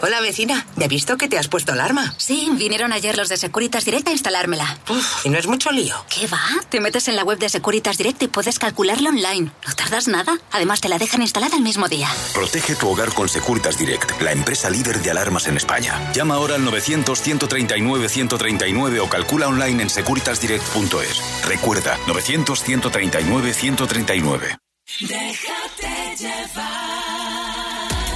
Hola 0.00 0.20
vecina, 0.20 0.64
¿ya 0.76 0.84
he 0.84 0.88
visto 0.88 1.16
que 1.16 1.26
te 1.28 1.36
has 1.38 1.48
puesto 1.48 1.72
alarma? 1.72 2.14
Sí, 2.18 2.48
vinieron 2.52 2.92
ayer 2.92 3.16
los 3.16 3.28
de 3.28 3.36
Securitas 3.36 3.84
Direct 3.84 4.06
a 4.06 4.12
instalármela. 4.12 4.78
Uf, 4.88 5.26
¿y 5.26 5.28
no 5.28 5.38
es 5.38 5.48
mucho 5.48 5.72
lío? 5.72 5.96
¿Qué 6.08 6.28
va? 6.28 6.40
Te 6.68 6.78
metes 6.80 7.08
en 7.08 7.16
la 7.16 7.24
web 7.24 7.36
de 7.38 7.48
Securitas 7.48 7.98
Direct 7.98 8.22
y 8.22 8.28
puedes 8.28 8.60
calcularlo 8.60 9.08
online. 9.10 9.50
No 9.66 9.74
tardas 9.74 10.06
nada. 10.06 10.38
Además, 10.52 10.80
te 10.80 10.88
la 10.88 10.98
dejan 10.98 11.20
instalada 11.22 11.56
el 11.56 11.62
mismo 11.62 11.88
día. 11.88 12.08
Protege 12.32 12.76
tu 12.76 12.88
hogar 12.88 13.12
con 13.12 13.28
Securitas 13.28 13.76
Direct, 13.76 14.20
la 14.22 14.30
empresa 14.30 14.70
líder 14.70 15.02
de 15.02 15.10
alarmas 15.10 15.48
en 15.48 15.56
España. 15.56 16.12
Llama 16.12 16.36
ahora 16.36 16.54
al 16.54 16.64
900-139-139 16.64 19.00
o 19.00 19.08
calcula 19.08 19.48
online 19.48 19.82
en 19.82 19.90
securitasdirect.es. 19.90 21.44
Recuerda, 21.44 21.98
900-139-139. 22.06 24.58
Déjate 25.00 26.16
llevar. 26.16 26.97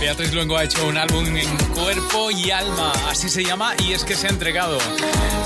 Beatriz 0.03 0.33
Luengo 0.33 0.57
ha 0.57 0.65
hecho 0.65 0.85
un 0.89 0.99
álbum 0.99 1.25
en 1.37 1.57
cuerpo 1.69 2.33
y 2.33 2.51
alma, 2.51 2.93
así 3.09 3.29
se 3.29 3.45
llama, 3.45 3.73
y 3.79 3.93
es 3.93 4.03
que 4.03 4.17
se 4.17 4.27
ha 4.27 4.31
entregado 4.31 4.77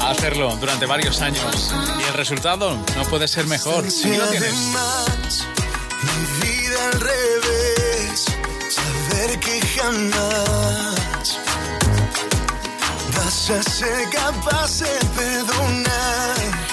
a 0.00 0.08
hacerlo 0.08 0.56
durante 0.56 0.86
varios 0.86 1.20
años. 1.20 1.74
Y 2.00 2.08
el 2.08 2.14
resultado 2.14 2.74
no 2.96 3.04
puede 3.10 3.28
ser 3.28 3.46
mejor. 3.48 3.84
Aquí 3.84 4.16
lo 4.16 4.26
tienes. 4.28 4.54
Mi 4.54 6.46
vida 6.48 6.86
al 6.90 7.00
revés, 7.00 8.24
saber 8.70 9.38
que 9.40 9.60
jamás 9.78 11.38
vas 13.14 13.50
a 13.50 13.62
ser 13.62 14.08
capaz 14.08 14.80
de 14.80 14.88
perdonar. 15.16 16.65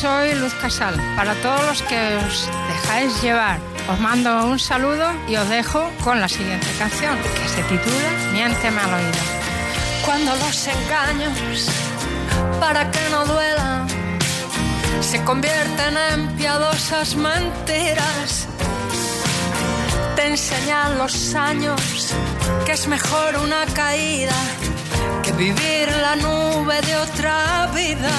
Soy 0.00 0.34
Luz 0.34 0.54
Casal. 0.54 0.94
Para 1.14 1.34
todos 1.42 1.62
los 1.66 1.82
que 1.82 2.16
os 2.16 2.48
dejáis 2.72 3.20
llevar, 3.20 3.58
os 3.86 4.00
mando 4.00 4.46
un 4.46 4.58
saludo 4.58 5.06
y 5.28 5.36
os 5.36 5.46
dejo 5.50 5.90
con 6.02 6.18
la 6.22 6.28
siguiente 6.28 6.68
canción, 6.78 7.18
que 7.18 7.48
se 7.54 7.62
titula 7.64 8.10
Miénteme 8.32 8.80
al 8.80 8.94
oído. 8.94 9.22
Cuando 10.06 10.34
los 10.36 10.56
engaños, 10.68 11.68
para 12.58 12.90
que 12.90 13.00
no 13.10 13.26
duelan, 13.26 13.86
se 15.02 15.22
convierten 15.22 15.94
en 16.12 16.28
piadosas 16.36 17.14
mentiras, 17.14 18.48
te 20.16 20.28
enseñan 20.28 20.96
los 20.96 21.34
años 21.34 22.14
que 22.64 22.72
es 22.72 22.86
mejor 22.86 23.36
una 23.36 23.66
caída 23.74 24.38
que 25.22 25.32
vivir 25.32 25.88
la 26.00 26.16
nube 26.16 26.80
de 26.80 26.96
otra 26.96 27.70
vida. 27.74 28.10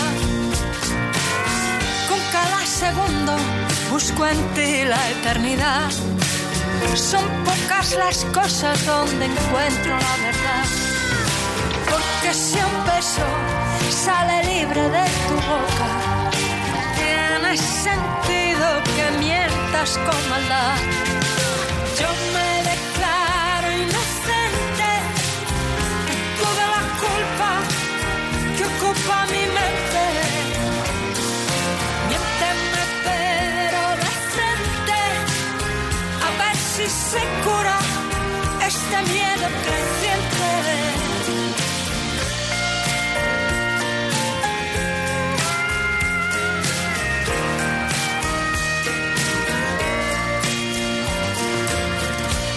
Segundo 2.81 3.33
busco 3.91 4.25
en 4.25 4.39
ti 4.55 4.83
la 4.85 5.01
eternidad. 5.11 5.91
Son 6.95 7.23
pocas 7.45 7.95
las 7.95 8.25
cosas 8.33 8.83
donde 8.87 9.25
encuentro 9.25 9.91
la 10.07 10.15
verdad. 10.27 10.65
Porque 11.91 12.33
si 12.33 12.57
un 12.57 12.77
beso 12.91 13.27
sale 14.03 14.43
libre 14.45 14.81
de 14.81 15.05
tu 15.27 15.35
boca, 15.51 15.89
tiene 16.97 17.55
sentido 17.55 18.67
que 18.95 19.05
mientas 19.19 19.99
con 20.05 20.19
maldad. 20.31 20.77
Yo 21.99 22.09
me 22.33 22.50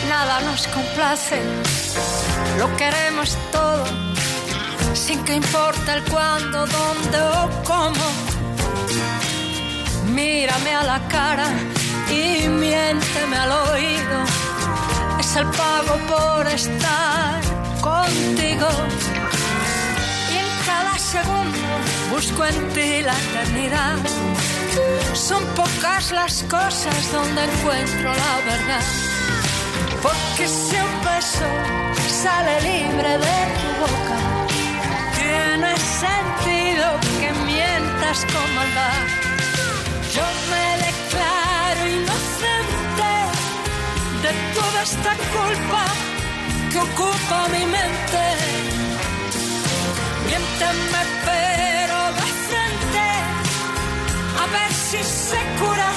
Nada 0.09 0.41
nos 0.43 0.66
complace, 0.68 1.41
lo 2.59 2.74
queremos 2.76 3.37
todo, 3.51 3.85
sin 4.95 5.24
que 5.24 5.35
importe 5.35 5.93
el 5.93 6.05
cuándo, 6.05 6.66
dónde 6.66 7.18
o 7.20 7.62
cómo. 7.64 8.07
Mírame 10.07 10.74
a 10.74 10.82
la 10.85 11.09
cara 11.09 11.49
y 12.11 12.49
miénteme 12.49 13.37
al 13.37 13.53
oído. 13.53 14.53
Es 15.35 15.41
el 15.41 15.47
pago 15.47 15.97
por 16.07 16.47
estar 16.47 17.41
contigo. 17.80 18.68
Y 20.32 20.37
en 20.37 20.51
cada 20.64 20.97
segundo 20.97 21.59
busco 22.09 22.45
en 22.45 22.68
ti 22.72 23.03
la 23.03 23.16
eternidad. 23.18 23.97
Son 25.12 25.45
pocas 25.57 26.12
las 26.12 26.45
cosas 26.45 27.12
donde 27.12 27.43
encuentro 27.51 28.11
la 28.24 28.35
verdad. 28.53 28.87
Porque 30.03 30.47
si 30.47 30.76
un 30.76 30.95
beso 31.03 31.49
sale 32.22 32.55
libre 32.70 33.18
de 33.26 33.39
tu 33.59 33.70
boca, 33.82 34.18
tiene 35.18 35.72
sentido 36.05 36.87
que 37.18 37.32
mientas 37.45 38.24
con 38.32 38.55
maldad. 38.55 39.03
Yo 40.14 40.26
me 40.51 40.66
declaro 40.87 41.87
inocente 41.89 42.53
de 44.24 44.32
toda 44.58 44.82
esta 44.82 45.12
culpa 45.36 45.84
que 46.70 46.78
ocupa 46.78 47.38
mi 47.54 47.64
mente. 47.76 48.24
Miénteme 50.26 51.02
pero 51.28 51.98
de 52.20 52.28
frente, 52.46 53.06
a 54.42 54.44
ver 54.54 54.72
si 54.88 55.00
se 55.28 55.40
cura 55.60 55.90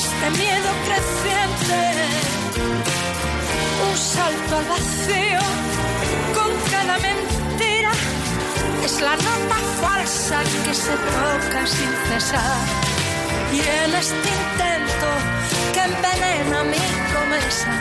este 0.00 0.26
miedo 0.42 0.70
creciente 0.86 1.80
un 3.86 3.96
salto 4.14 4.52
al 4.60 4.66
vacío 4.74 5.44
con 6.36 6.50
cada 6.72 6.96
mentira. 7.08 7.92
Es 8.82 8.94
la 9.02 9.14
nota 9.28 9.58
falsa 9.82 10.38
que 10.64 10.74
se 10.74 10.94
toca 11.14 11.66
sin 11.66 11.92
cesar. 12.08 12.95
Y 13.52 13.60
en 13.60 13.94
este 13.94 14.28
intento 14.40 15.08
que 15.72 15.80
envenena 15.80 16.64
mi 16.64 16.84
promesa, 17.12 17.72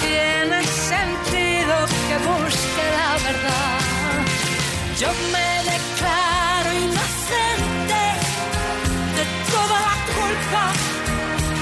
tiene 0.00 0.64
sentido 0.64 1.74
que 2.08 2.16
busque 2.28 2.84
la 2.98 3.12
verdad. 3.28 3.78
Yo 4.98 5.08
me 5.32 5.50
declaro 5.72 6.72
inocente 6.72 8.02
de 9.16 9.24
toda 9.52 9.76
la 9.88 9.96
culpa 10.16 10.64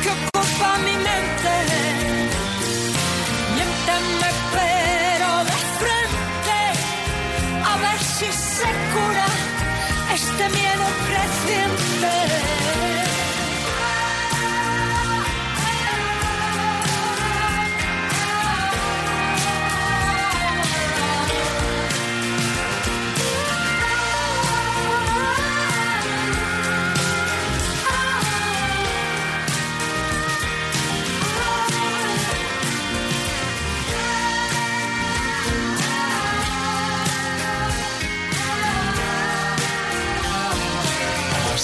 que 0.03 0.11
ocupa 0.19 0.79
mi 0.87 0.97
mente. 1.09 1.55
Miénteme 3.55 4.31
pero 4.59 5.31
de 5.51 5.59
frente, 5.81 6.59
a 7.64 7.77
ver 7.85 8.01
si 8.16 8.29
se 8.33 8.69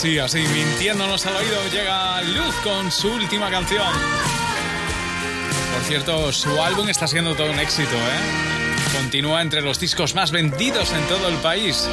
Así, 0.04 0.18
así, 0.18 0.44
mintiéndonos 0.48 1.24
al 1.24 1.34
oído, 1.34 1.56
llega 1.72 2.20
Luz 2.20 2.54
con 2.56 2.92
su 2.92 3.10
última 3.10 3.50
canción. 3.50 3.88
Por 5.72 5.82
cierto, 5.84 6.30
su 6.30 6.62
álbum 6.62 6.90
está 6.90 7.06
siendo 7.06 7.34
todo 7.34 7.50
un 7.50 7.58
éxito, 7.58 7.96
¿eh? 7.96 8.92
Continúa 9.00 9.40
entre 9.40 9.62
los 9.62 9.80
discos 9.80 10.14
más 10.14 10.30
vendidos 10.30 10.92
en 10.92 11.02
todo 11.06 11.26
el 11.30 11.36
país. 11.36 11.88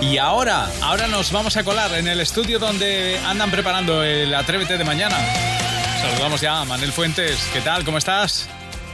Y 0.00 0.16
ahora, 0.16 0.70
ahora 0.80 1.06
nos 1.06 1.32
vamos 1.32 1.58
a 1.58 1.64
colar 1.64 1.92
en 1.98 2.08
el 2.08 2.20
estudio 2.20 2.58
donde 2.58 3.20
andan 3.26 3.50
preparando 3.50 4.02
el 4.02 4.34
Atrévete 4.34 4.78
de 4.78 4.84
mañana. 4.84 5.18
Saludamos 6.00 6.40
ya 6.40 6.62
a 6.62 6.64
Manel 6.64 6.92
Fuentes. 6.92 7.46
¿Qué 7.52 7.60
tal? 7.60 7.84
¿Cómo 7.84 7.98
estás? 7.98 8.48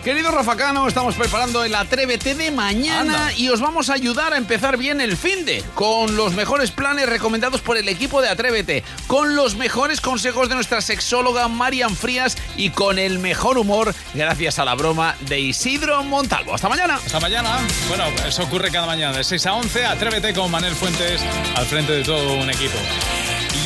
Querido 0.05 0.31
Rafa 0.31 0.57
Cano, 0.57 0.89
estamos 0.89 1.15
preparando 1.15 1.63
el 1.63 1.75
Atrévete 1.75 2.35
de 2.35 2.51
mañana 2.51 3.27
Anda. 3.27 3.33
y 3.35 3.51
os 3.51 3.61
vamos 3.61 3.91
a 3.91 3.95
ayudar 3.95 4.33
a 4.33 4.39
empezar 4.39 4.79
bien 4.79 4.99
el 5.03 5.15
fin 5.15 5.45
de 5.45 5.63
con 5.75 6.17
los 6.17 6.33
mejores 6.33 6.71
planes 6.71 7.07
recomendados 7.07 7.61
por 7.61 7.77
el 7.77 7.87
equipo 7.87 8.23
de 8.23 8.31
Atrévete, 8.31 8.83
con 9.07 9.37
los 9.37 9.57
mejores 9.57 10.01
consejos 10.01 10.49
de 10.49 10.55
nuestra 10.55 10.81
sexóloga 10.81 11.49
Marian 11.49 11.95
Frías 11.95 12.39
y 12.57 12.71
con 12.71 12.99
el 12.99 13.19
mejor 13.19 13.59
humor 13.59 13.95
gracias 14.15 14.59
a 14.59 14.65
la 14.65 14.75
broma 14.75 15.17
de 15.21 15.39
Isidro 15.39 16.03
Montalvo. 16.03 16.55
Hasta 16.55 16.71
mañana. 16.71 16.95
Hasta 16.95 17.21
mañana. 17.21 17.59
Bueno, 17.89 18.05
eso 18.27 18.45
ocurre 18.45 18.71
cada 18.71 18.87
mañana 18.87 19.15
de 19.15 19.23
6 19.23 19.47
a 19.47 19.53
11. 19.53 19.85
Atrévete 19.85 20.33
con 20.33 20.51
Manel 20.51 20.75
Fuentes 20.77 21.21
al 21.57 21.67
frente 21.67 21.93
de 21.93 22.05
todo 22.05 22.37
un 22.37 22.49
equipo. 22.49 22.79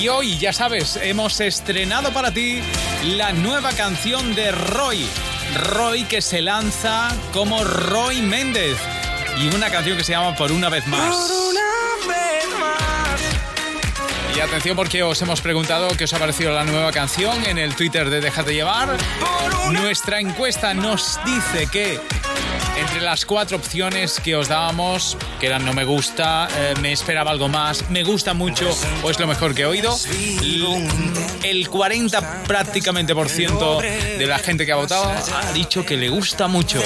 Y 0.00 0.08
hoy, 0.08 0.36
ya 0.36 0.52
sabes, 0.52 0.98
hemos 1.00 1.40
estrenado 1.40 2.12
para 2.12 2.32
ti 2.34 2.60
la 3.04 3.32
nueva 3.32 3.70
canción 3.70 4.34
de 4.34 4.50
Roy. 4.50 5.06
Roy 5.54 6.04
que 6.04 6.20
se 6.20 6.42
lanza 6.42 7.10
como 7.32 7.62
Roy 7.64 8.22
Méndez. 8.22 8.76
Y 9.38 9.54
una 9.54 9.70
canción 9.70 9.96
que 9.96 10.04
se 10.04 10.12
llama 10.12 10.36
Por 10.36 10.52
una 10.52 10.68
vez 10.68 10.86
más. 10.86 11.32
Y 14.36 14.40
atención 14.40 14.76
porque 14.76 15.02
os 15.04 15.22
hemos 15.22 15.40
preguntado 15.40 15.88
qué 15.96 16.04
os 16.04 16.12
ha 16.12 16.18
parecido 16.18 16.52
la 16.52 16.64
nueva 16.64 16.90
canción 16.90 17.44
en 17.44 17.56
el 17.56 17.76
Twitter 17.76 18.10
de 18.10 18.20
Déjate 18.20 18.52
Llevar. 18.52 18.96
Nuestra 19.70 20.18
encuesta 20.18 20.74
nos 20.74 21.20
dice 21.24 21.68
que 21.68 22.00
entre 22.76 23.00
las 23.00 23.24
cuatro 23.24 23.56
opciones 23.56 24.20
que 24.20 24.36
os 24.36 24.48
dábamos, 24.48 25.16
que 25.40 25.46
eran 25.46 25.64
no 25.64 25.72
me 25.72 25.84
gusta, 25.84 26.48
eh, 26.56 26.74
me 26.80 26.92
esperaba 26.92 27.30
algo 27.30 27.48
más, 27.48 27.90
me 27.90 28.02
gusta 28.02 28.34
mucho 28.34 28.68
o 29.02 29.10
es 29.10 29.18
lo 29.18 29.26
mejor 29.26 29.54
que 29.54 29.62
he 29.62 29.66
oído, 29.66 29.96
el 31.42 31.68
40 31.68 32.44
prácticamente 32.44 33.14
por 33.14 33.28
ciento 33.28 33.80
de 33.80 34.26
la 34.26 34.38
gente 34.38 34.66
que 34.66 34.72
ha 34.72 34.76
votado 34.76 35.04
ha 35.04 35.52
dicho 35.52 35.84
que 35.84 35.96
le 35.96 36.08
gusta 36.08 36.48
mucho. 36.48 36.80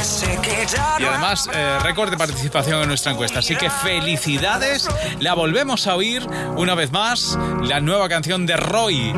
Y 0.99 1.05
además, 1.05 1.49
eh, 1.53 1.79
récord 1.83 2.11
de 2.11 2.17
participación 2.17 2.83
en 2.83 2.89
nuestra 2.89 3.13
encuesta. 3.13 3.39
Así 3.39 3.57
que 3.57 3.71
felicidades, 3.71 4.89
la 5.21 5.35
volvemos 5.35 5.87
a 5.87 5.95
oír 5.95 6.27
una 6.57 6.75
vez 6.75 6.91
más, 6.93 7.39
la 7.63 7.81
nueva 7.81 8.09
canción 8.09 8.47
de 8.47 8.57
Roy. 8.57 9.13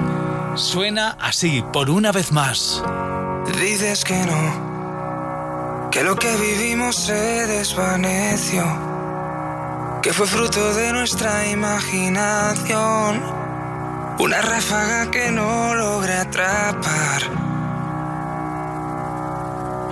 Suena 0.57 1.17
así, 1.21 1.63
por 1.73 1.91
una 1.91 2.13
vez 2.13 2.33
más. 2.33 2.83
Dices 3.61 4.05
que 4.05 4.15
no, 4.15 4.70
que 5.91 6.05
lo 6.05 6.15
que 6.15 6.37
vivimos 6.37 6.95
se 6.95 7.47
desvaneció, 7.49 8.65
que 10.03 10.13
fue 10.13 10.27
fruto 10.27 10.73
de 10.75 10.93
nuestra 10.93 11.49
imaginación, 11.49 13.23
una 14.21 14.41
ráfaga 14.41 15.11
que 15.11 15.33
no 15.33 15.75
logré 15.75 16.15
atrapar. 16.15 17.23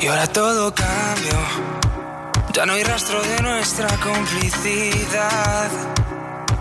Y 0.01 0.07
ahora 0.07 0.28
todo 0.28 0.72
cambió, 0.72 1.38
ya 2.53 2.64
no 2.64 2.74
hay 2.74 2.84
rastro 2.84 3.20
de 3.20 3.42
nuestra 3.42 3.88
complicidad. 3.99 5.70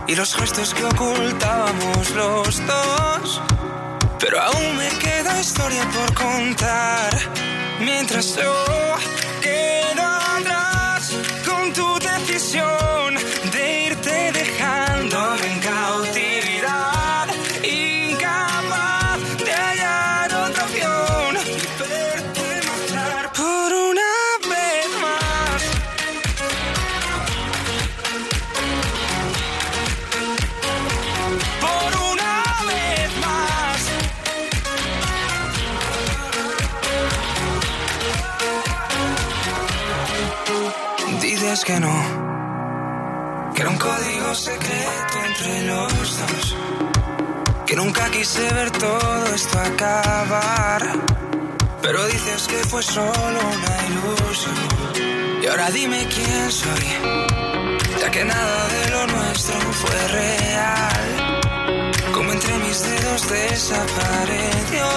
Y 0.07 0.15
los 0.15 0.33
gestos 0.35 0.73
que 0.73 0.85
ocultábamos 0.85 2.09
los 2.11 2.65
dos. 2.65 3.41
Pero 4.19 4.41
aún 4.41 4.77
me 4.77 4.87
queda 4.99 5.39
historia 5.39 5.83
por 5.91 6.13
contar. 6.13 7.13
Mientras 7.79 8.35
yo 8.35 8.65
tu 12.51 12.96
secreto 44.47 45.17
entre 45.29 45.53
los 45.63 46.17
dos, 46.19 46.55
que 47.65 47.75
nunca 47.75 48.09
quise 48.11 48.43
ver 48.53 48.69
todo 48.71 49.25
esto 49.35 49.59
acabar, 49.59 50.81
pero 51.81 52.05
dices 52.07 52.47
que 52.47 52.59
fue 52.71 52.81
solo 52.81 53.39
una 53.57 53.75
ilusión. 53.89 54.55
Y 55.41 55.47
ahora 55.47 55.69
dime 55.71 55.99
quién 56.15 56.51
soy, 56.51 56.87
ya 58.01 58.09
que 58.09 58.23
nada 58.23 58.59
de 58.75 58.83
lo 58.95 59.07
nuestro 59.07 59.59
fue 59.81 59.99
real, 60.19 61.05
como 62.13 62.31
entre 62.31 62.53
mis 62.59 62.77
dedos 62.89 63.29
desapareció, 63.29 64.87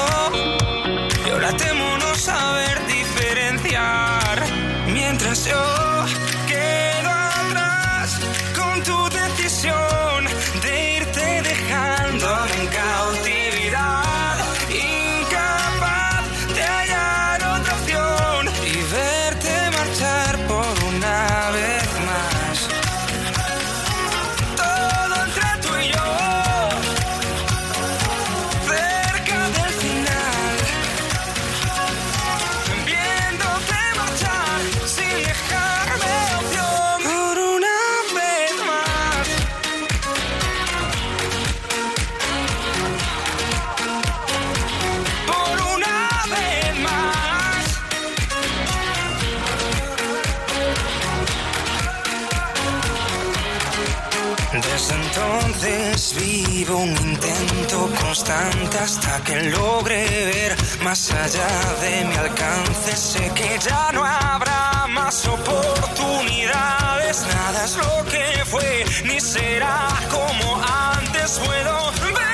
hasta 58.81 59.23
que 59.25 59.51
logre 59.51 60.07
ver 60.33 60.57
más 60.83 61.13
allá 61.13 61.49
de 61.83 62.05
mi 62.07 62.17
alcance. 62.17 62.97
Sé 62.97 63.31
que 63.35 63.59
ya 63.59 63.93
no 63.93 64.03
habrá 64.05 64.87
más 64.89 65.27
oportunidades. 65.27 67.27
Nada 67.35 67.65
es 67.65 67.77
lo 67.77 68.05
que 68.11 68.45
fue, 68.47 68.85
ni 69.05 69.21
será 69.21 69.89
como 70.11 70.63
antes. 70.65 71.39
Puedo 71.39 71.93
ver 72.15 72.30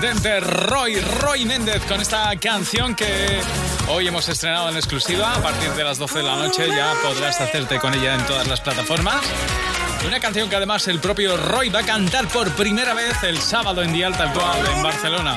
Sorprendente 0.00 0.40
Roy, 0.40 0.98
Roy 0.98 1.44
Méndez 1.44 1.84
con 1.84 2.00
esta 2.00 2.34
canción 2.36 2.94
que 2.94 3.38
hoy 3.88 4.08
hemos 4.08 4.26
estrenado 4.30 4.70
en 4.70 4.76
exclusiva. 4.76 5.34
A 5.34 5.42
partir 5.42 5.68
de 5.72 5.84
las 5.84 5.98
12 5.98 6.20
de 6.20 6.24
la 6.24 6.36
noche 6.36 6.66
ya 6.68 6.94
podrás 7.02 7.38
hacerte 7.38 7.78
con 7.78 7.92
ella 7.92 8.14
en 8.14 8.24
todas 8.24 8.48
las 8.48 8.62
plataformas. 8.62 9.20
Una 10.06 10.18
canción 10.18 10.48
que 10.48 10.56
además 10.56 10.88
el 10.88 11.00
propio 11.00 11.36
Roy 11.36 11.68
va 11.68 11.80
a 11.80 11.82
cantar 11.82 12.28
por 12.28 12.50
primera 12.52 12.94
vez 12.94 13.22
el 13.24 13.36
sábado 13.42 13.82
en 13.82 13.92
Dial 13.92 14.16
Tal 14.16 14.32
en 14.74 14.82
Barcelona. 14.82 15.36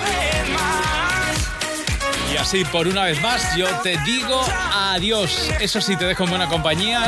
Y 2.33 2.37
así 2.37 2.63
por 2.63 2.87
una 2.87 3.03
vez 3.03 3.21
más 3.21 3.57
yo 3.57 3.67
te 3.81 3.97
digo 4.05 4.45
adiós. 4.73 5.51
Eso 5.59 5.81
sí, 5.81 5.97
te 5.97 6.05
dejo 6.05 6.23
en 6.23 6.29
buena 6.29 6.47
compañía. 6.47 7.03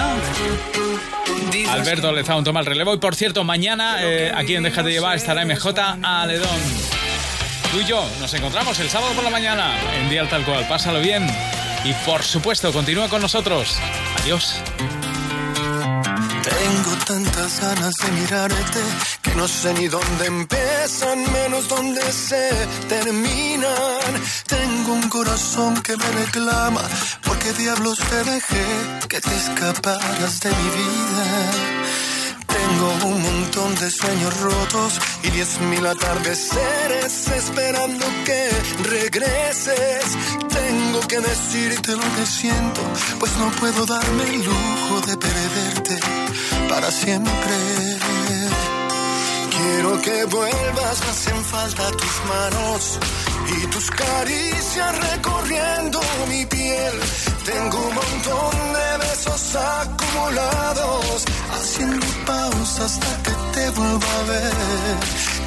Alberto 1.70 2.12
Lezaun 2.12 2.44
toma 2.44 2.60
el 2.60 2.66
relevo. 2.66 2.96
Y 2.96 2.98
por 2.98 3.16
cierto, 3.16 3.46
mañana 3.46 4.04
eh, 4.04 4.34
aquí 4.36 4.56
en 4.56 4.64
Déjate 4.64 4.90
Llevar 4.90 5.16
estará 5.16 5.46
MJ 5.46 5.70
Aledón. 6.04 6.95
Tú 7.76 7.82
y 7.82 7.86
yo 7.88 8.10
nos 8.22 8.34
encontramos 8.34 8.80
el 8.80 8.90
sábado 8.90 9.12
por 9.16 9.24
la 9.26 9.30
mañana 9.30 9.78
en 9.96 10.10
Dial 10.10 10.30
Tal 10.30 10.46
Cual. 10.46 10.66
Pásalo 10.66 11.02
bien. 11.02 11.28
Y 11.84 11.92
por 12.06 12.24
supuesto, 12.24 12.72
continúa 12.72 13.10
con 13.10 13.22
nosotros. 13.22 13.76
Adiós. 14.22 14.62
Tengo 16.42 16.96
tantas 17.06 17.60
ganas 17.60 17.94
de 17.96 18.12
mirarte 18.14 18.80
que 19.22 19.36
no 19.36 19.46
sé 19.46 19.74
ni 19.74 19.90
dónde 19.90 20.26
empiezan, 20.26 21.30
menos 21.34 21.68
dónde 21.68 22.02
se 22.14 22.50
terminan. 22.88 24.24
Tengo 24.48 24.94
un 24.94 25.10
corazón 25.10 25.84
que 25.84 25.98
me 25.98 26.10
reclama, 26.12 26.82
porque 27.24 27.52
diablos 27.52 28.00
te 28.00 28.24
dejé 28.24 28.66
que 29.10 29.20
te 29.20 29.36
escaparas 29.36 30.40
de 30.40 30.50
mi 30.50 30.70
vida. 30.78 31.75
Tengo 32.68 33.10
un 33.14 33.22
montón 33.22 33.76
de 33.76 33.92
sueños 33.92 34.42
rotos 34.42 35.00
y 35.22 35.30
diez 35.30 35.60
mil 35.60 35.86
atardeceres 35.86 37.28
esperando 37.28 38.06
que 38.26 38.50
regreses. 38.90 40.06
Tengo 40.50 41.00
que 41.02 41.20
decirte 41.20 41.92
lo 41.92 42.08
que 42.16 42.26
siento, 42.26 42.82
pues 43.20 43.38
no 43.38 43.52
puedo 43.52 43.86
darme 43.86 44.24
el 44.24 44.44
lujo 44.44 45.02
de 45.06 45.16
perderte 45.16 46.00
para 46.68 46.90
siempre. 46.90 47.56
Quiero 49.56 50.02
que 50.02 50.26
vuelvas, 50.26 51.02
me 51.02 51.10
hacen 51.12 51.44
falta 51.46 51.92
tus 51.92 52.16
manos 52.28 53.00
y 53.48 53.68
tus 53.68 53.92
caricias 53.92 55.12
recorriendo 55.12 56.00
mi 56.30 56.46
piel. 56.46 56.94
Tengo 57.46 57.78
un 57.78 57.96
montón 57.96 58.74
de 58.74 59.06
besos 59.06 59.56
acumulados, 59.56 61.26
haciendo 61.54 62.06
pausas 62.26 62.92
hasta 62.92 63.24
que 63.24 63.32
te 63.54 63.70
vuelva 63.70 64.20
a 64.20 64.24
ver. 64.24 64.54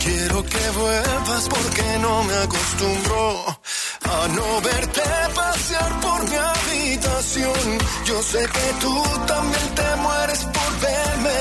Quiero 0.04 0.44
que 0.44 0.70
vuelvas 0.78 1.48
porque 1.48 1.98
no 2.00 2.22
me 2.24 2.34
acostumbro 2.34 3.58
a 4.04 4.28
no 4.28 4.60
verte 4.60 5.02
pasear 5.34 6.00
por 6.00 6.20
mi 6.30 6.36
habitación. 6.36 7.78
Yo 8.06 8.22
sé 8.22 8.38
que 8.38 8.66
tú 8.80 9.02
también 9.26 9.74
te 9.74 9.96
mueres 9.96 10.40
por 10.44 10.80
verme, 10.80 11.40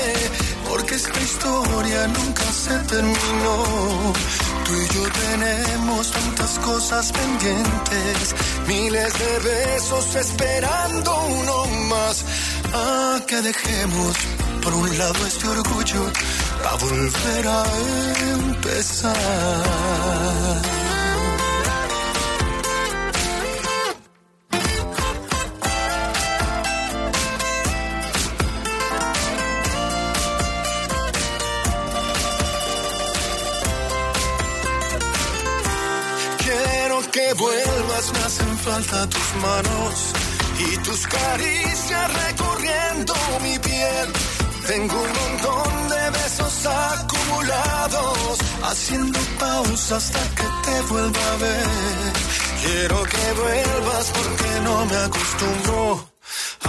porque 0.68 0.94
esta 0.96 1.20
historia 1.20 2.06
nunca 2.08 2.44
se 2.64 2.78
terminó. 2.90 4.12
Tú 4.68 4.74
y 4.74 4.86
yo 4.94 5.02
tenemos 5.10 6.10
tantas 6.10 6.58
cosas 6.58 7.10
pendientes, 7.10 8.34
miles 8.66 9.18
de 9.18 9.38
besos 9.38 10.14
esperando 10.14 11.24
uno 11.24 11.64
más. 11.88 12.22
A 12.74 13.18
que 13.26 13.40
dejemos 13.40 14.14
por 14.62 14.74
un 14.74 14.98
lado 14.98 15.26
este 15.26 15.48
orgullo 15.48 16.12
a 16.70 16.74
volver 16.84 17.48
a 17.48 17.64
empezar. 18.34 19.14
Falta 38.68 39.08
tus 39.08 39.28
manos 39.42 39.94
y 40.58 40.76
tus 40.78 41.06
caricias 41.06 42.06
recorriendo 42.26 43.14
mi 43.42 43.58
piel 43.58 44.08
tengo 44.68 44.94
un 44.94 45.12
montón 45.22 45.88
de 45.88 46.10
besos 46.10 46.66
acumulados, 46.66 48.38
haciendo 48.64 49.18
pausa 49.40 49.96
hasta 49.96 50.22
que 50.36 50.46
te 50.64 50.80
vuelva 50.90 51.24
a 51.32 51.36
ver. 51.36 52.12
Quiero 52.62 53.02
que 53.04 53.32
vuelvas 53.40 54.06
porque 54.16 54.50
no 54.64 54.84
me 54.84 54.96
acostumbro 55.06 56.08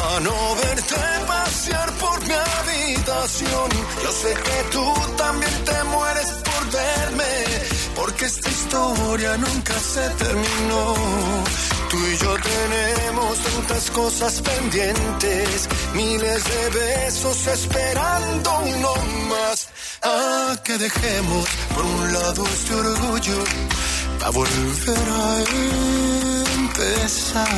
a 0.07 0.19
no 0.21 0.55
verte 0.63 1.01
pasear 1.27 1.91
por 2.03 2.17
mi 2.25 2.35
habitación. 2.55 3.69
Yo 4.03 4.11
sé 4.21 4.33
que 4.47 4.57
tú 4.71 4.85
también 5.17 5.55
te 5.65 5.83
mueres 5.95 6.29
por 6.47 6.71
verme, 6.71 7.33
porque 7.97 8.25
esta 8.25 8.49
historia 8.49 9.37
nunca 9.37 9.73
se 9.93 10.09
terminó. 10.23 10.95
Tú 11.89 11.97
y 11.97 12.17
yo 12.17 12.35
tenemos 12.35 13.39
tantas 13.39 13.89
cosas 13.91 14.41
pendientes, 14.41 15.67
miles 15.95 16.43
de 16.43 16.69
besos 16.79 17.47
esperando 17.47 18.59
uno 18.59 18.93
más. 19.27 19.69
A 20.03 20.55
que 20.63 20.77
dejemos 20.77 21.45
por 21.73 21.83
un 21.83 22.13
lado 22.13 22.45
este 22.45 22.75
orgullo 22.75 23.43
a 24.23 24.29
volver 24.29 25.09
a 25.09 25.43
empezar. 26.61 27.49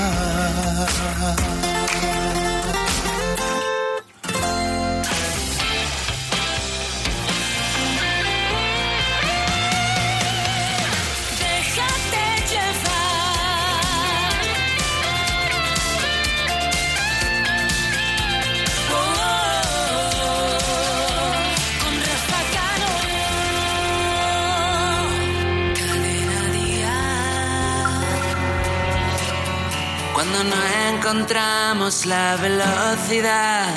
Cuando 30.32 30.56
no 30.56 30.96
encontramos 30.96 32.06
la 32.06 32.38
velocidad 32.38 33.68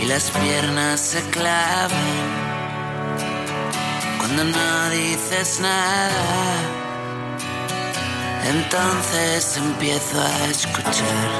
y 0.00 0.04
las 0.04 0.30
piernas 0.30 1.00
se 1.00 1.20
clavan. 1.30 1.90
Cuando 4.18 4.44
no 4.44 4.90
dices 4.90 5.58
nada, 5.58 6.54
entonces 8.44 9.56
empiezo 9.56 10.20
a 10.20 10.46
escuchar. 10.46 11.30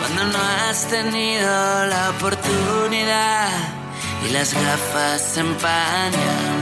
Cuando 0.00 0.38
no 0.38 0.38
has 0.62 0.86
tenido 0.86 1.84
la 1.84 2.10
oportunidad 2.16 3.50
y 4.26 4.30
las 4.30 4.54
gafas 4.54 5.20
se 5.20 5.40
empañan. 5.40 6.56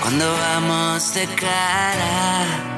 Cuando 0.00 0.32
vamos 0.32 1.12
de 1.12 1.26
cara 1.34 2.77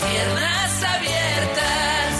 Piernas 0.00 0.82
abiertas. 0.82 2.12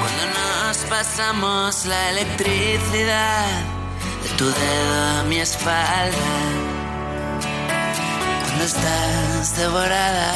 Cuando 0.00 0.24
nos 0.66 0.76
pasamos 0.88 1.86
la 1.86 2.10
electricidad 2.10 3.46
de 4.22 4.28
tu 4.36 4.46
dedo 4.46 4.94
a 5.20 5.24
mi 5.24 5.38
espalda. 5.38 6.34
Cuando 8.44 8.64
estás 8.64 9.56
devorada, 9.56 10.32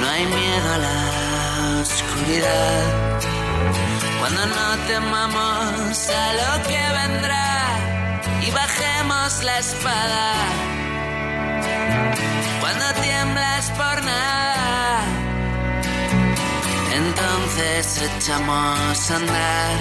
no 0.00 0.08
hay 0.08 0.26
miedo 0.26 0.72
a 0.74 0.78
la 0.78 1.82
oscuridad. 1.82 3.33
Cuando 4.24 4.46
no 4.46 4.78
temamos 4.86 6.08
a 6.08 6.32
lo 6.32 6.62
que 6.62 6.80
vendrá 6.98 7.60
y 8.40 8.50
bajemos 8.52 9.44
la 9.44 9.58
espada. 9.58 10.32
Cuando 12.58 12.86
tiemblas 13.02 13.70
por 13.72 14.02
nada, 14.02 15.02
entonces 16.94 18.00
echamos 18.16 19.10
a 19.10 19.16
andar. 19.16 19.76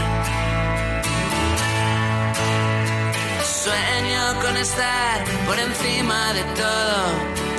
Sueño 3.63 4.41
con 4.41 4.57
estar 4.57 5.23
por 5.47 5.57
encima 5.57 6.33
de 6.33 6.43
todo, 6.59 6.97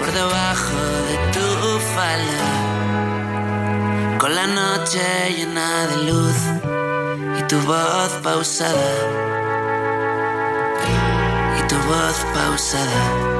por 0.01 0.13
debajo 0.13 0.81
de 1.09 1.17
tu 1.33 1.49
falda, 1.97 2.51
con 4.19 4.35
la 4.35 4.47
noche 4.49 5.01
llena 5.35 5.87
de 5.87 5.97
luz 6.13 6.64
tu 7.49 7.61
voz 7.61 8.13
pausada, 8.23 8.93
y 11.59 11.69
tu 11.69 11.77
voz 11.89 12.27
pausada. 12.33 13.34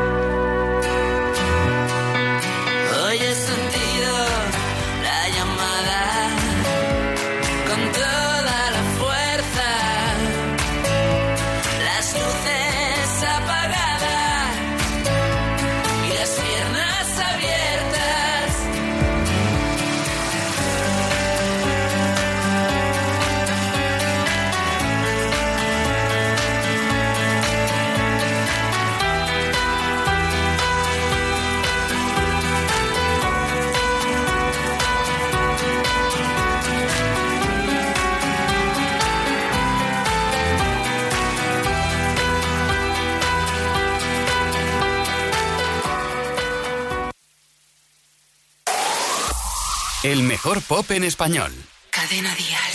mejor 50.55 50.63
pop 50.69 50.91
en 50.93 51.05
español. 51.05 51.53
Cadena 51.91 52.35
Díaz. 52.35 52.75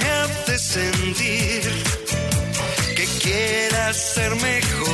Me 0.00 0.10
hace 0.10 0.58
sentir 0.58 1.84
que 2.96 3.04
quieras 3.20 3.96
ser 4.14 4.34
mejor 4.36 4.91